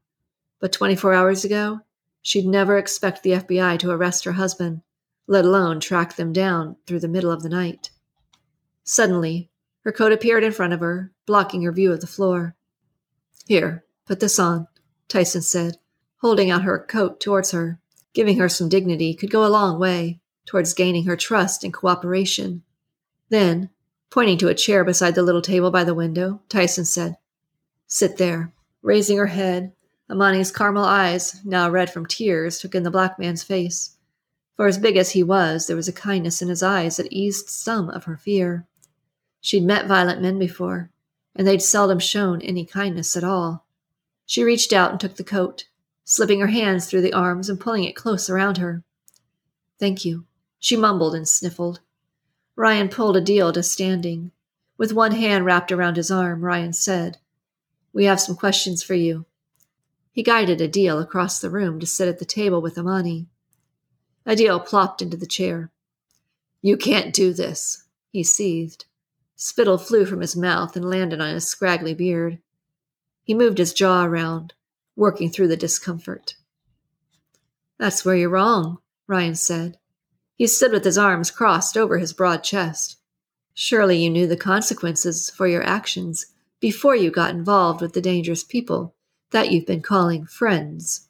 but 0.58 0.72
24 0.72 1.14
hours 1.14 1.44
ago, 1.44 1.82
she'd 2.20 2.46
never 2.46 2.76
expect 2.76 3.22
the 3.22 3.30
FBI 3.30 3.78
to 3.78 3.90
arrest 3.90 4.24
her 4.24 4.32
husband, 4.32 4.82
let 5.28 5.44
alone 5.44 5.78
track 5.78 6.16
them 6.16 6.32
down 6.32 6.74
through 6.86 6.98
the 6.98 7.06
middle 7.06 7.30
of 7.30 7.44
the 7.44 7.48
night. 7.48 7.90
Suddenly, 8.82 9.50
her 9.84 9.92
coat 9.92 10.10
appeared 10.10 10.42
in 10.42 10.50
front 10.50 10.72
of 10.72 10.80
her, 10.80 11.12
blocking 11.26 11.62
her 11.62 11.70
view 11.70 11.92
of 11.92 12.00
the 12.00 12.08
floor. 12.08 12.56
Here, 13.46 13.84
put 14.04 14.18
this 14.18 14.40
on, 14.40 14.66
Tyson 15.06 15.42
said, 15.42 15.76
holding 16.16 16.50
out 16.50 16.62
her 16.62 16.84
coat 16.88 17.20
towards 17.20 17.52
her 17.52 17.78
giving 18.18 18.38
her 18.38 18.48
some 18.48 18.68
dignity 18.68 19.14
could 19.14 19.30
go 19.30 19.46
a 19.46 19.48
long 19.48 19.78
way 19.78 20.20
towards 20.44 20.74
gaining 20.74 21.04
her 21.04 21.16
trust 21.16 21.62
and 21.62 21.72
cooperation. 21.72 22.64
Then, 23.28 23.70
pointing 24.10 24.38
to 24.38 24.48
a 24.48 24.54
chair 24.54 24.82
beside 24.82 25.14
the 25.14 25.22
little 25.22 25.40
table 25.40 25.70
by 25.70 25.84
the 25.84 25.94
window, 25.94 26.40
Tyson 26.48 26.84
said, 26.84 27.16
Sit 27.86 28.16
there. 28.16 28.52
Raising 28.82 29.18
her 29.18 29.26
head, 29.26 29.72
Amani's 30.10 30.50
caramel 30.50 30.84
eyes, 30.84 31.40
now 31.44 31.70
red 31.70 31.92
from 31.92 32.06
tears, 32.06 32.58
took 32.58 32.74
in 32.74 32.82
the 32.82 32.90
black 32.90 33.20
man's 33.20 33.44
face. 33.44 33.96
For 34.58 34.66
as 34.66 34.76
big 34.76 34.96
as 34.96 35.12
he 35.12 35.22
was, 35.22 35.68
there 35.68 35.76
was 35.76 35.86
a 35.86 35.92
kindness 35.92 36.42
in 36.42 36.48
his 36.48 36.64
eyes 36.64 36.96
that 36.96 37.12
eased 37.12 37.48
some 37.48 37.88
of 37.90 38.04
her 38.04 38.16
fear. 38.16 38.66
She'd 39.40 39.62
met 39.62 39.86
violent 39.86 40.20
men 40.20 40.36
before, 40.36 40.90
and 41.36 41.46
they'd 41.46 41.62
seldom 41.62 42.00
shown 42.00 42.42
any 42.42 42.64
kindness 42.64 43.16
at 43.16 43.22
all. 43.22 43.64
She 44.26 44.42
reached 44.42 44.72
out 44.72 44.90
and 44.90 44.98
took 44.98 45.14
the 45.14 45.22
coat, 45.22 45.68
slipping 46.04 46.40
her 46.40 46.48
hands 46.48 46.86
through 46.86 47.02
the 47.02 47.12
arms 47.12 47.48
and 47.48 47.60
pulling 47.60 47.84
it 47.84 47.94
close 47.94 48.28
around 48.28 48.58
her. 48.58 48.82
Thank 49.78 50.04
you, 50.04 50.26
she 50.58 50.76
mumbled 50.76 51.14
and 51.14 51.28
sniffled. 51.28 51.78
Ryan 52.56 52.88
pulled 52.88 53.16
Adeel 53.16 53.52
to 53.52 53.62
standing. 53.62 54.32
With 54.76 54.92
one 54.92 55.12
hand 55.12 55.44
wrapped 55.44 55.70
around 55.70 55.96
his 55.96 56.10
arm, 56.10 56.44
Ryan 56.44 56.72
said, 56.72 57.18
We 57.92 58.06
have 58.06 58.20
some 58.20 58.34
questions 58.34 58.82
for 58.82 58.94
you. 58.94 59.24
He 60.10 60.24
guided 60.24 60.58
Adeel 60.60 61.00
across 61.00 61.38
the 61.38 61.48
room 61.48 61.78
to 61.78 61.86
sit 61.86 62.08
at 62.08 62.18
the 62.18 62.24
table 62.24 62.60
with 62.60 62.76
Amani. 62.76 63.28
Adeel 64.28 64.60
plopped 64.60 65.00
into 65.00 65.16
the 65.16 65.26
chair. 65.26 65.70
You 66.60 66.76
can't 66.76 67.14
do 67.14 67.32
this, 67.32 67.84
he 68.12 68.22
seethed. 68.22 68.84
Spittle 69.36 69.78
flew 69.78 70.04
from 70.04 70.20
his 70.20 70.36
mouth 70.36 70.76
and 70.76 70.90
landed 70.90 71.20
on 71.20 71.32
his 71.32 71.46
scraggly 71.46 71.94
beard. 71.94 72.38
He 73.24 73.32
moved 73.32 73.56
his 73.56 73.72
jaw 73.72 74.04
around, 74.04 74.52
working 74.94 75.30
through 75.30 75.48
the 75.48 75.56
discomfort. 75.56 76.36
That's 77.78 78.04
where 78.04 78.16
you're 78.16 78.28
wrong, 78.28 78.78
Ryan 79.06 79.34
said. 79.34 79.78
He 80.36 80.46
stood 80.46 80.72
with 80.72 80.84
his 80.84 80.98
arms 80.98 81.30
crossed 81.30 81.78
over 81.78 81.96
his 81.96 82.12
broad 82.12 82.44
chest. 82.44 82.98
Surely 83.54 84.02
you 84.02 84.10
knew 84.10 84.26
the 84.26 84.36
consequences 84.36 85.30
for 85.30 85.46
your 85.46 85.62
actions 85.62 86.26
before 86.60 86.94
you 86.94 87.10
got 87.10 87.30
involved 87.30 87.80
with 87.80 87.94
the 87.94 88.00
dangerous 88.02 88.44
people 88.44 88.94
that 89.30 89.50
you've 89.50 89.66
been 89.66 89.82
calling 89.82 90.26
friends. 90.26 91.07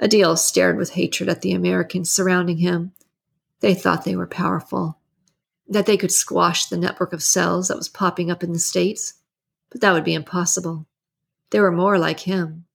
Adeel 0.00 0.36
stared 0.36 0.76
with 0.76 0.90
hatred 0.90 1.28
at 1.28 1.42
the 1.42 1.52
Americans 1.52 2.10
surrounding 2.10 2.58
him. 2.58 2.92
They 3.60 3.74
thought 3.74 4.04
they 4.04 4.16
were 4.16 4.26
powerful, 4.26 4.98
that 5.68 5.86
they 5.86 5.96
could 5.96 6.12
squash 6.12 6.66
the 6.66 6.76
network 6.76 7.12
of 7.12 7.22
cells 7.22 7.68
that 7.68 7.76
was 7.76 7.88
popping 7.88 8.30
up 8.30 8.42
in 8.42 8.52
the 8.52 8.58
States, 8.58 9.14
but 9.70 9.80
that 9.80 9.92
would 9.92 10.04
be 10.04 10.14
impossible. 10.14 10.86
There 11.50 11.62
were 11.62 11.72
more 11.72 11.98
like 11.98 12.20
him. 12.20 12.66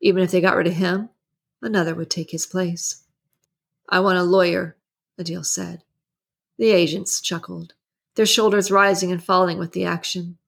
Even 0.00 0.22
if 0.22 0.30
they 0.30 0.40
got 0.40 0.56
rid 0.56 0.66
of 0.66 0.74
him, 0.74 1.10
another 1.62 1.94
would 1.94 2.10
take 2.10 2.30
his 2.32 2.46
place. 2.46 3.04
I 3.88 4.00
want 4.00 4.18
a 4.18 4.24
lawyer, 4.24 4.76
Adeel 5.18 5.44
said. 5.44 5.84
The 6.58 6.70
agents 6.70 7.20
chuckled, 7.20 7.74
their 8.16 8.26
shoulders 8.26 8.70
rising 8.70 9.12
and 9.12 9.22
falling 9.22 9.58
with 9.58 9.72
the 9.72 9.84
action. 9.84 10.38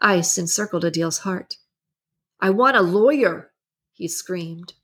Ice 0.00 0.38
encircled 0.38 0.84
Adeel's 0.84 1.18
heart. 1.18 1.58
I 2.40 2.50
want 2.50 2.76
a 2.76 2.82
lawyer, 2.82 3.52
he 3.92 4.08
screamed. 4.08 4.74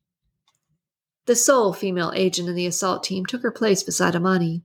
The 1.28 1.36
sole 1.36 1.74
female 1.74 2.10
agent 2.16 2.48
in 2.48 2.54
the 2.54 2.66
assault 2.66 3.04
team 3.04 3.26
took 3.26 3.42
her 3.42 3.50
place 3.50 3.82
beside 3.82 4.16
Amani. 4.16 4.62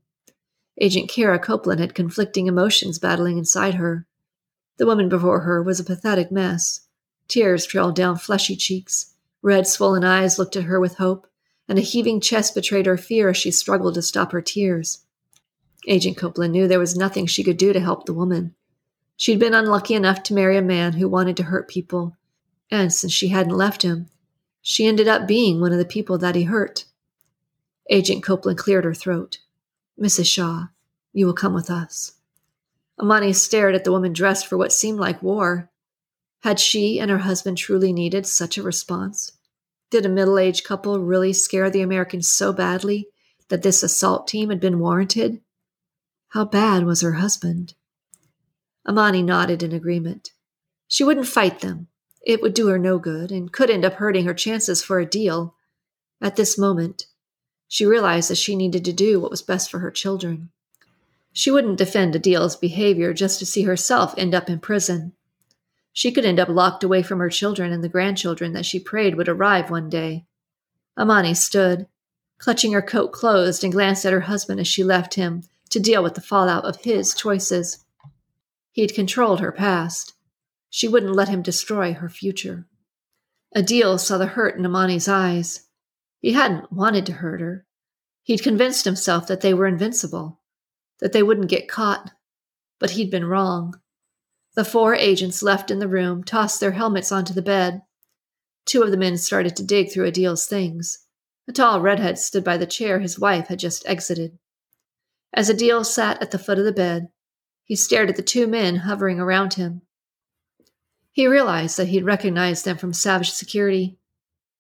Agent 0.80 1.10
Kara 1.10 1.38
Copeland 1.38 1.82
had 1.82 1.93
conflicting 1.93 2.47
emotions 2.47 2.99
battling 2.99 3.38
inside 3.38 3.73
her. 3.73 4.08
The 4.78 4.86
woman 4.86 5.10
before 5.10 5.41
her 5.41 5.62
was 5.62 5.82
a 5.82 5.84
pathetic 5.84 6.32
mess. 6.32 6.88
Tears 7.28 7.65
trailed 7.65 7.97
down 7.97 8.17
fleshy 8.17 8.56
cheeks. 8.56 9.13
Red, 9.41 9.67
swollen 9.67 10.06
eyes 10.06 10.39
looked 10.39 10.56
at 10.56 10.63
her 10.63 10.80
with 10.80 10.95
hope, 10.95 11.28
and 11.67 11.78
a 11.78 11.82
heaving 11.82 12.21
chest 12.21 12.56
betrayed 12.56 12.86
her 12.86 12.95
fear 12.95 13.32
as 13.32 13.36
she 13.36 13.52
struggled 13.52 13.95
to 13.95 14.02
stop 14.02 14.32
her 14.32 14.41
tears. 14.41 15.04
Agent 15.86 16.15
Copeland 16.15 16.54
knew 16.54 16.65
there 16.65 16.80
was 16.80 16.95
nothing 16.95 17.26
she 17.26 17.43
could 17.43 17.58
do 17.58 17.73
to 17.73 17.82
help 17.82 18.06
the 18.06 18.13
woman. 18.13 18.56
She'd 19.17 19.38
been 19.38 19.54
unlucky 19.54 19.95
enough 19.95 20.23
to 20.23 20.34
marry 20.34 20.56
a 20.56 20.62
man 20.62 20.93
who 20.93 21.10
wanted 21.10 21.36
to 21.36 21.43
hurt 21.43 21.67
people, 21.67 22.15
and 22.71 22.93
since 22.93 23.12
she 23.12 23.28
hadn't 23.28 23.58
left 23.58 23.82
him, 23.82 24.08
she 24.63 24.88
ended 24.88 25.10
up 25.10 25.28
being 25.28 25.60
one 25.60 25.73
of 25.73 25.78
the 25.78 25.86
people 25.86 26.17
that 26.17 26.36
he 26.36 26.43
hurt. 26.43 26.86
Agent 27.89 28.23
Copeland 28.23 28.58
cleared 28.58 28.86
her 28.86 28.93
throat. 28.93 29.39
Mrs. 30.02 30.26
Shah, 30.26 30.67
you 31.12 31.26
will 31.26 31.34
come 31.34 31.54
with 31.54 31.69
us. 31.69 32.13
Amani 32.97 33.34
stared 33.34 33.76
at 33.76 33.84
the 33.84 33.91
woman 33.91 34.13
dressed 34.13 34.47
for 34.47 34.58
what 34.58 34.71
seemed 34.71 34.99
like 34.99 35.21
war. 35.21 35.69
Had 36.43 36.62
she 36.62 36.97
and 36.97 37.12
her 37.12 37.19
husband 37.19 37.58
truly 37.58 37.91
needed 37.91 38.26
such 38.26 38.58
a 38.58 38.63
response? 38.63 39.34
Did 39.89 40.06
a 40.06 40.10
middle 40.10 40.39
aged 40.39 40.63
couple 40.63 40.97
really 40.99 41.34
scare 41.34 41.69
the 41.69 41.82
Americans 41.82 42.30
so 42.30 42.54
badly 42.54 43.10
that 43.49 43.63
this 43.63 43.84
assault 43.84 44.30
team 44.30 44.49
had 44.49 44.62
been 44.62 44.80
warranted? 44.80 45.41
How 46.30 46.45
bad 46.45 46.86
was 46.86 47.02
her 47.02 47.13
husband? 47.13 47.73
Amani 48.88 49.21
nodded 49.23 49.62
in 49.62 49.73
agreement. 49.73 50.32
She 50.88 51.04
wouldn't 51.04 51.28
fight 51.28 51.60
them. 51.60 51.88
It 52.24 52.42
would 52.42 52.54
do 52.54 52.68
her 52.68 52.80
no 52.80 52.98
good 53.00 53.32
and 53.32 53.52
could 53.52 53.70
end 53.70 53.84
up 53.84 53.94
hurting 53.94 54.26
her 54.26 54.34
chances 54.34 54.82
for 54.82 55.00
a 55.00 55.06
deal. 55.06 55.56
At 56.22 56.38
this 56.38 56.58
moment, 56.58 57.08
she 57.68 57.86
realized 57.86 58.30
that 58.30 58.38
she 58.38 58.56
needed 58.56 58.86
to 58.86 58.94
do 58.94 59.20
what 59.20 59.32
was 59.32 59.42
best 59.42 59.70
for 59.70 59.80
her 59.80 59.92
children. 59.92 60.50
She 61.34 61.52
wouldn't 61.52 61.78
defend 61.78 62.16
Adeel's 62.16 62.56
behavior 62.56 63.14
just 63.14 63.40
to 63.40 63.46
see 63.46 63.64
herself 63.64 64.14
end 64.18 64.34
up 64.36 64.50
in 64.50 64.60
prison. 64.60 65.14
She 65.92 66.12
could 66.12 66.26
end 66.26 66.40
up 66.40 66.50
locked 66.50 66.84
away 66.84 67.04
from 67.04 67.20
her 67.20 67.30
children 67.30 67.72
and 67.72 67.84
the 67.84 67.90
grandchildren 67.90 68.54
that 68.54 68.66
she 68.66 68.80
prayed 68.80 69.16
would 69.16 69.28
arrive 69.28 69.70
one 69.70 69.90
day. 69.90 70.26
Amani 70.98 71.34
stood, 71.34 71.88
clutching 72.38 72.74
her 72.74 72.82
coat 72.82 73.12
closed, 73.12 73.64
and 73.64 73.74
glanced 73.74 74.06
at 74.06 74.14
her 74.14 74.22
husband 74.22 74.60
as 74.60 74.68
she 74.68 74.84
left 74.84 75.16
him 75.16 75.44
to 75.70 75.80
deal 75.80 76.04
with 76.04 76.14
the 76.14 76.22
fallout 76.22 76.66
of 76.66 76.82
his 76.84 77.14
choices. 77.14 77.84
He'd 78.72 78.94
controlled 78.94 79.40
her 79.40 79.52
past. 79.52 80.12
She 80.76 80.88
wouldn't 80.88 81.14
let 81.14 81.30
him 81.30 81.44
destroy 81.44 81.94
her 81.94 82.10
future. 82.10 82.68
Adeel 83.56 84.00
saw 84.00 84.18
the 84.18 84.26
hurt 84.26 84.58
in 84.58 84.66
Amani's 84.66 85.08
eyes. 85.08 85.68
He 86.20 86.32
hadn't 86.32 86.74
wanted 86.74 87.06
to 87.06 87.14
hurt 87.14 87.42
her. 87.42 87.68
He'd 88.24 88.42
convinced 88.42 88.84
himself 88.84 89.28
that 89.28 89.42
they 89.42 89.54
were 89.54 89.68
invincible, 89.68 90.42
that 91.00 91.14
they 91.14 91.22
wouldn't 91.22 91.52
get 91.52 91.70
caught. 91.70 92.10
But 92.80 92.90
he'd 92.90 93.12
been 93.12 93.26
wrong. 93.26 93.76
The 94.56 94.66
four 94.66 94.96
agents 94.96 95.44
left 95.44 95.70
in 95.70 95.78
the 95.78 95.88
room 95.88 96.24
tossed 96.24 96.60
their 96.60 96.72
helmets 96.72 97.12
onto 97.12 97.36
the 97.36 97.44
bed. 97.44 97.84
Two 98.66 98.82
of 98.82 98.90
the 98.90 98.98
men 98.98 99.18
started 99.18 99.56
to 99.58 99.64
dig 99.64 99.92
through 99.92 100.10
Adeel's 100.10 100.48
things. 100.48 101.06
A 101.48 101.52
tall 101.52 101.82
redhead 101.82 102.18
stood 102.18 102.44
by 102.44 102.58
the 102.58 102.66
chair 102.66 103.00
his 103.00 103.20
wife 103.20 103.46
had 103.46 103.60
just 103.60 103.88
exited. 103.88 104.40
As 105.36 105.52
Adeel 105.52 105.86
sat 105.86 106.20
at 106.20 106.32
the 106.32 106.40
foot 106.40 106.58
of 106.58 106.66
the 106.66 106.72
bed, 106.72 107.10
he 107.64 107.76
stared 107.76 108.10
at 108.10 108.16
the 108.16 108.24
two 108.24 108.48
men 108.48 108.78
hovering 108.78 109.20
around 109.20 109.54
him. 109.54 109.84
He 111.13 111.28
realized 111.28 111.78
that 111.78 111.89
he'd 111.89 112.04
recognized 112.04 112.65
them 112.65 112.76
from 112.76 112.91
Savage 112.91 113.32
Security. 113.32 113.99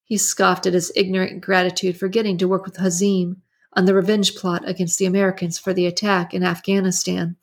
He 0.05 0.17
scoffed 0.17 0.67
at 0.67 0.73
his 0.73 0.91
ignorant 0.95 1.41
gratitude 1.41 1.97
for 1.97 2.07
getting 2.07 2.37
to 2.37 2.47
work 2.47 2.63
with 2.63 2.77
Hazim 2.77 3.37
on 3.73 3.85
the 3.85 3.95
revenge 3.95 4.35
plot 4.35 4.61
against 4.69 4.99
the 4.99 5.05
Americans 5.05 5.57
for 5.57 5.73
the 5.73 5.87
attack 5.87 6.31
in 6.31 6.43
Afghanistan. 6.43 7.37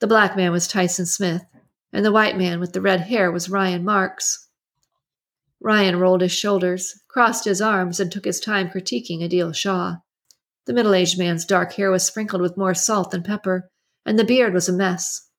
The 0.00 0.06
black 0.06 0.36
man 0.36 0.52
was 0.52 0.68
Tyson 0.68 1.06
Smith, 1.06 1.46
and 1.94 2.04
the 2.04 2.12
white 2.12 2.36
man 2.36 2.60
with 2.60 2.74
the 2.74 2.82
red 2.82 3.00
hair 3.00 3.32
was 3.32 3.48
Ryan 3.48 3.84
Marks. 3.84 4.48
Ryan 5.58 5.98
rolled 5.98 6.20
his 6.20 6.32
shoulders, 6.32 7.00
crossed 7.08 7.46
his 7.46 7.62
arms, 7.62 7.98
and 7.98 8.12
took 8.12 8.26
his 8.26 8.38
time 8.40 8.68
critiquing 8.68 9.22
Adeel 9.22 9.54
Shah. 9.54 9.96
The 10.66 10.74
middle 10.74 10.92
aged 10.92 11.18
man's 11.18 11.46
dark 11.46 11.72
hair 11.72 11.90
was 11.90 12.04
sprinkled 12.04 12.42
with 12.42 12.58
more 12.58 12.74
salt 12.74 13.12
than 13.12 13.22
pepper, 13.22 13.70
and 14.04 14.18
the 14.18 14.24
beard 14.24 14.52
was 14.52 14.68
a 14.68 14.72
mess. 14.74 15.30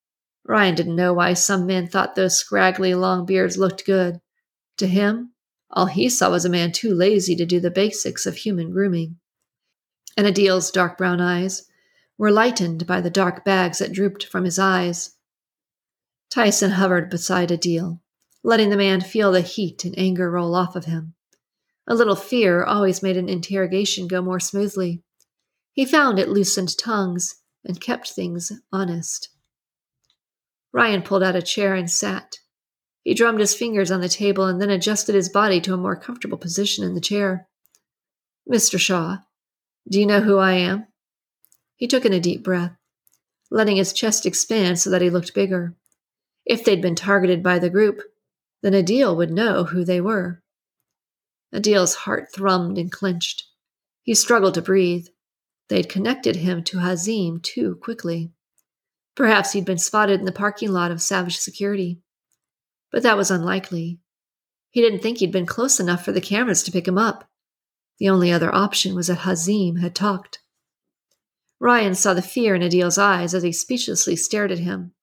Ryan 0.46 0.76
didn't 0.76 0.96
know 0.96 1.14
why 1.14 1.34
some 1.34 1.66
men 1.66 1.88
thought 1.88 2.16
those 2.16 2.38
scraggly 2.38 2.94
long 2.96 3.26
beards 3.26 3.58
looked 3.58 3.86
good. 3.86 4.20
To 4.78 4.88
him, 4.88 5.34
all 5.70 5.86
he 5.86 6.10
saw 6.10 6.30
was 6.30 6.46
a 6.46 6.50
man 6.50 6.72
too 6.72 6.94
lazy 6.94 7.36
to 7.36 7.46
do 7.46 7.60
the 7.60 7.72
basics 7.72 8.26
of 8.26 8.36
human 8.36 8.72
grooming. 8.72 9.18
And 10.18 10.28
Adeel's 10.28 10.70
dark 10.70 10.98
brown 10.98 11.22
eyes 11.22 11.68
were 12.18 12.32
lightened 12.32 12.86
by 12.86 13.02
the 13.02 13.10
dark 13.10 13.44
bags 13.44 13.80
that 13.80 13.94
drooped 13.94 14.26
from 14.26 14.46
his 14.46 14.60
eyes. 14.60 15.16
Tyson 16.30 16.72
hovered 16.72 17.10
beside 17.10 17.50
Adeel, 17.50 18.00
letting 18.44 18.70
the 18.70 18.78
man 18.78 19.02
feel 19.02 19.32
the 19.32 19.42
heat 19.42 19.86
and 19.86 19.98
anger 19.98 20.30
roll 20.30 20.56
off 20.56 20.76
of 20.76 20.86
him. 20.86 21.16
A 21.88 21.96
little 21.96 22.16
fear 22.16 22.64
always 22.64 23.04
made 23.04 23.18
an 23.18 23.30
interrogation 23.30 24.08
go 24.08 24.22
more 24.22 24.40
smoothly. 24.40 25.04
He 25.74 25.86
found 25.86 26.20
it 26.20 26.30
loosened 26.30 26.78
tongues 26.78 27.36
and 27.66 27.82
kept 27.82 28.12
things 28.12 28.52
honest. 28.72 29.30
Ryan 30.74 31.04
pulled 31.04 31.24
out 31.24 31.36
a 31.36 31.42
chair 31.42 31.76
and 31.76 31.90
sat. 31.90 32.38
He 33.04 33.14
drummed 33.14 33.40
his 33.40 33.54
fingers 33.54 33.92
on 33.92 34.02
the 34.02 34.10
table 34.10 34.46
and 34.46 34.62
then 34.62 34.70
adjusted 34.70 35.14
his 35.14 35.30
body 35.30 35.62
to 35.62 35.74
a 35.74 35.78
more 35.78 35.96
comfortable 35.96 36.38
position 36.38 36.84
in 36.84 36.96
the 36.96 37.02
chair. 37.02 37.48
Mr. 38.52 38.80
Shah, 38.80 39.18
do 39.90 40.00
you 40.00 40.06
know 40.06 40.22
who 40.22 40.38
I 40.38 40.54
am? 40.54 40.88
He 41.76 41.88
took 41.88 42.06
in 42.06 42.14
a 42.14 42.20
deep 42.20 42.44
breath, 42.44 42.76
letting 43.52 43.76
his 43.76 43.94
chest 43.94 44.26
expand 44.26 44.80
so 44.80 44.90
that 44.90 45.02
he 45.02 45.10
looked 45.10 45.34
bigger. 45.34 45.76
If 46.46 46.64
they'd 46.64 46.82
been 46.82 46.96
targeted 46.96 47.44
by 47.44 47.60
the 47.60 47.70
group, 47.70 48.02
then 48.62 48.74
Adeel 48.74 49.16
would 49.16 49.32
know 49.32 49.66
who 49.66 49.84
they 49.84 50.02
were. 50.02 50.42
Adeel's 51.54 51.96
heart 51.96 52.30
thrummed 52.34 52.80
and 52.80 52.92
clenched. 52.92 53.44
He 54.02 54.16
struggled 54.16 54.56
to 54.56 54.62
breathe. 54.62 55.08
They'd 55.70 55.90
connected 55.90 56.38
him 56.38 56.64
to 56.66 56.78
Hazim 56.78 57.42
too 57.44 57.76
quickly. 57.76 58.32
Perhaps 59.16 59.52
he'd 59.52 59.66
been 59.66 59.78
spotted 59.78 60.20
in 60.20 60.26
the 60.26 60.32
parking 60.32 60.72
lot 60.72 60.92
of 60.92 61.02
Savage 61.02 61.38
Security. 61.38 62.02
But 62.92 63.04
that 63.04 63.18
was 63.18 63.30
unlikely. 63.30 64.00
He 64.72 64.82
didn't 64.82 65.00
think 65.00 65.20
he'd 65.20 65.32
been 65.32 65.46
close 65.46 65.80
enough 65.80 66.04
for 66.04 66.12
the 66.12 66.22
cameras 66.22 66.64
to 66.64 66.72
pick 66.72 66.88
him 66.88 66.98
up. 66.98 67.30
The 68.00 68.10
only 68.10 68.32
other 68.32 68.54
option 68.54 68.96
was 68.96 69.08
that 69.08 69.20
Hazim 69.20 69.80
had 69.80 69.94
talked. 69.94 70.40
Ryan 71.60 71.96
saw 71.96 72.14
the 72.14 72.22
fear 72.22 72.56
in 72.56 72.62
Adeel's 72.62 72.98
eyes 72.98 73.34
as 73.34 73.44
he 73.44 73.52
speechlessly 73.52 74.16
stared 74.16 74.52
at 74.52 74.60
him. 74.60 74.94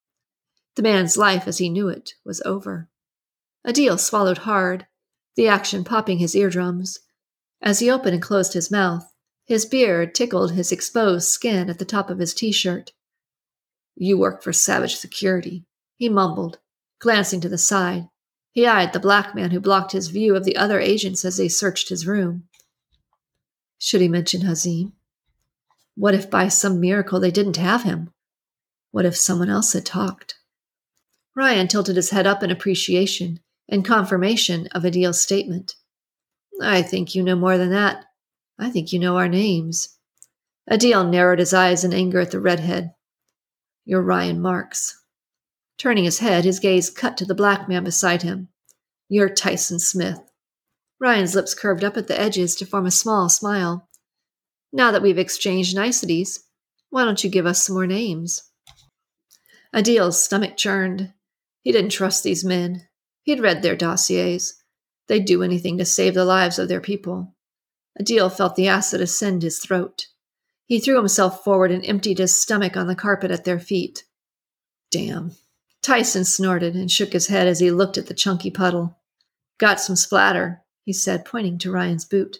The 0.74 0.82
man's 0.82 1.16
life 1.16 1.46
as 1.46 1.58
he 1.58 1.70
knew 1.70 1.88
it 1.88 2.14
was 2.24 2.42
over. 2.42 2.90
Adeel 3.66 3.98
swallowed 3.98 4.38
hard, 4.38 4.86
the 5.36 5.48
action 5.48 5.84
popping 5.84 6.18
his 6.18 6.34
eardrums. 6.34 6.98
As 7.62 7.78
he 7.78 7.90
opened 7.90 8.14
and 8.14 8.22
closed 8.22 8.54
his 8.54 8.70
mouth, 8.70 9.12
his 9.44 9.66
beard 9.66 10.14
tickled 10.14 10.52
his 10.52 10.72
exposed 10.72 11.28
skin 11.28 11.70
at 11.70 11.78
the 11.78 11.84
top 11.84 12.10
of 12.10 12.18
his 12.18 12.34
t 12.34 12.52
shirt. 12.52 12.92
You 14.02 14.16
work 14.16 14.42
for 14.42 14.54
Savage 14.54 14.96
Security, 14.96 15.66
he 15.98 16.08
mumbled, 16.08 16.58
glancing 17.00 17.38
to 17.42 17.50
the 17.50 17.58
side. 17.58 18.08
He 18.50 18.66
eyed 18.66 18.94
the 18.94 18.98
black 18.98 19.34
man 19.34 19.50
who 19.50 19.60
blocked 19.60 19.92
his 19.92 20.08
view 20.08 20.34
of 20.34 20.44
the 20.44 20.56
other 20.56 20.80
agents 20.80 21.22
as 21.22 21.36
they 21.36 21.50
searched 21.50 21.90
his 21.90 22.06
room. 22.06 22.44
Should 23.78 24.00
he 24.00 24.08
mention 24.08 24.40
Hazim? 24.40 24.92
What 25.96 26.14
if 26.14 26.30
by 26.30 26.48
some 26.48 26.80
miracle 26.80 27.20
they 27.20 27.30
didn't 27.30 27.58
have 27.58 27.82
him? 27.82 28.10
What 28.90 29.04
if 29.04 29.18
someone 29.18 29.50
else 29.50 29.74
had 29.74 29.84
talked? 29.84 30.36
Ryan 31.36 31.68
tilted 31.68 31.96
his 31.96 32.08
head 32.08 32.26
up 32.26 32.42
in 32.42 32.50
appreciation 32.50 33.40
and 33.68 33.84
confirmation 33.84 34.66
of 34.68 34.84
Adeel's 34.84 35.20
statement. 35.20 35.74
I 36.62 36.80
think 36.80 37.14
you 37.14 37.22
know 37.22 37.36
more 37.36 37.58
than 37.58 37.70
that. 37.72 38.06
I 38.58 38.70
think 38.70 38.94
you 38.94 38.98
know 38.98 39.18
our 39.18 39.28
names. 39.28 39.98
Adeel 40.70 41.04
narrowed 41.06 41.38
his 41.38 41.52
eyes 41.52 41.84
in 41.84 41.92
anger 41.92 42.20
at 42.20 42.30
the 42.30 42.40
redhead. 42.40 42.94
You're 43.84 44.02
Ryan 44.02 44.40
Marks. 44.40 45.02
Turning 45.78 46.04
his 46.04 46.18
head, 46.18 46.44
his 46.44 46.60
gaze 46.60 46.90
cut 46.90 47.16
to 47.16 47.24
the 47.24 47.34
black 47.34 47.68
man 47.68 47.84
beside 47.84 48.22
him. 48.22 48.48
You're 49.08 49.28
Tyson 49.28 49.80
Smith. 49.80 50.20
Ryan's 51.00 51.34
lips 51.34 51.54
curved 51.54 51.82
up 51.82 51.96
at 51.96 52.06
the 52.06 52.20
edges 52.20 52.54
to 52.56 52.66
form 52.66 52.86
a 52.86 52.90
small 52.90 53.28
smile. 53.28 53.88
Now 54.72 54.92
that 54.92 55.02
we've 55.02 55.18
exchanged 55.18 55.74
niceties, 55.74 56.44
why 56.90 57.04
don't 57.04 57.24
you 57.24 57.30
give 57.30 57.46
us 57.46 57.62
some 57.62 57.74
more 57.74 57.86
names? 57.86 58.42
Adeel's 59.74 60.22
stomach 60.22 60.56
churned. 60.56 61.12
He 61.62 61.72
didn't 61.72 61.90
trust 61.90 62.22
these 62.22 62.44
men. 62.44 62.82
He'd 63.22 63.40
read 63.40 63.62
their 63.62 63.76
dossiers. 63.76 64.54
They'd 65.08 65.24
do 65.24 65.42
anything 65.42 65.78
to 65.78 65.84
save 65.84 66.14
the 66.14 66.24
lives 66.24 66.58
of 66.58 66.68
their 66.68 66.80
people. 66.80 67.34
Adeel 67.98 68.30
felt 68.30 68.54
the 68.54 68.68
acid 68.68 69.00
ascend 69.00 69.42
his 69.42 69.58
throat. 69.58 70.06
He 70.70 70.78
threw 70.78 70.98
himself 70.98 71.42
forward 71.42 71.72
and 71.72 71.84
emptied 71.84 72.18
his 72.18 72.40
stomach 72.40 72.76
on 72.76 72.86
the 72.86 72.94
carpet 72.94 73.32
at 73.32 73.44
their 73.44 73.58
feet. 73.58 74.04
Damn. 74.92 75.32
Tyson 75.82 76.24
snorted 76.24 76.76
and 76.76 76.88
shook 76.88 77.12
his 77.12 77.26
head 77.26 77.48
as 77.48 77.58
he 77.58 77.72
looked 77.72 77.98
at 77.98 78.06
the 78.06 78.14
chunky 78.14 78.52
puddle. 78.52 78.96
Got 79.58 79.80
some 79.80 79.96
splatter, 79.96 80.62
he 80.84 80.92
said, 80.92 81.24
pointing 81.24 81.58
to 81.58 81.72
Ryan's 81.72 82.04
boot. 82.04 82.38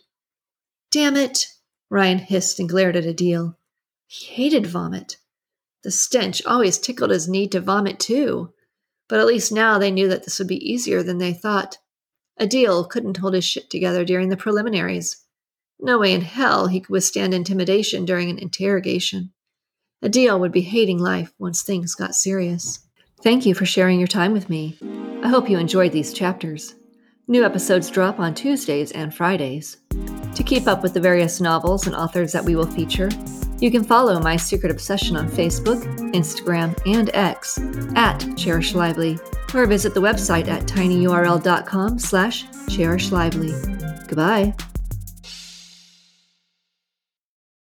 Damn 0.93 1.17
it, 1.17 1.49
Ryan 1.91 2.21
hissed 2.21 2.61
and 2.61 2.69
glared 2.69 2.95
at 2.95 3.03
Adeel. 3.03 3.57
He 4.07 4.27
hated 4.27 4.65
vomit. 4.65 5.17
The 5.83 5.91
stench 5.91 6.41
always 6.47 6.79
tickled 6.79 7.11
his 7.11 7.29
need 7.29 7.51
to 7.51 7.61
vomit, 7.61 7.99
too. 7.99 8.53
But 9.09 9.19
at 9.19 9.27
least 9.27 9.51
now 9.51 9.77
they 9.77 9.91
knew 9.91 10.09
that 10.09 10.23
this 10.23 10.39
would 10.39 10.47
be 10.47 10.73
easier 10.73 11.03
than 11.03 11.19
they 11.19 11.33
thought. 11.33 11.79
Adeel 12.39 12.89
couldn't 12.89 13.17
hold 13.17 13.35
his 13.35 13.45
shit 13.45 13.71
together 13.71 14.05
during 14.05 14.29
the 14.29 14.37
preliminaries. 14.37 15.25
No 15.83 15.99
way 15.99 16.13
in 16.13 16.21
hell 16.21 16.67
he 16.67 16.81
could 16.81 16.91
withstand 16.91 17.33
intimidation 17.33 18.05
during 18.05 18.31
an 18.31 18.39
interrogation. 18.39 19.33
Adeel 20.05 20.39
would 20.41 20.53
be 20.53 20.63
hating 20.63 20.99
life 20.99 21.33
once 21.39 21.63
things 21.63 21.95
got 21.95 22.15
serious. 22.15 22.87
Thank 23.23 23.45
you 23.45 23.55
for 23.55 23.67
sharing 23.67 23.99
your 23.99 24.09
time 24.09 24.33
with 24.33 24.49
me. 24.49 24.79
I 25.23 25.29
hope 25.29 25.51
you 25.51 25.59
enjoyed 25.59 25.93
these 25.93 26.13
chapters. 26.13 26.75
New 27.29 27.45
episodes 27.45 27.91
drop 27.91 28.19
on 28.19 28.35
Tuesdays 28.35 28.93
and 28.93 29.15
Fridays. 29.15 29.77
To 30.35 30.43
keep 30.43 30.67
up 30.67 30.83
with 30.83 30.95
the 30.95 31.01
various 31.01 31.41
novels 31.41 31.87
and 31.87 31.95
authors 31.95 32.33
that 32.33 32.45
we 32.45 32.57
will 32.57 32.67
feature, 32.67 33.11
you 33.61 33.71
can 33.71 33.85
follow 33.85 34.19
My 34.21 34.37
Secret 34.37 34.73
Obsession 34.73 35.17
on 35.17 35.29
Facebook, 35.29 35.83
Instagram, 36.15 36.79
and 36.87 37.11
X 37.15 37.59
at 37.95 38.19
Cherish 38.37 38.75
Lively, 38.75 39.19
or 39.55 39.67
visit 39.67 39.93
the 39.93 40.01
website 40.01 40.49
at 40.49 40.63
tinyurl.com 40.63 41.99
slash 41.99 42.47
cherishlively. 42.69 44.09
Goodbye. 44.09 44.55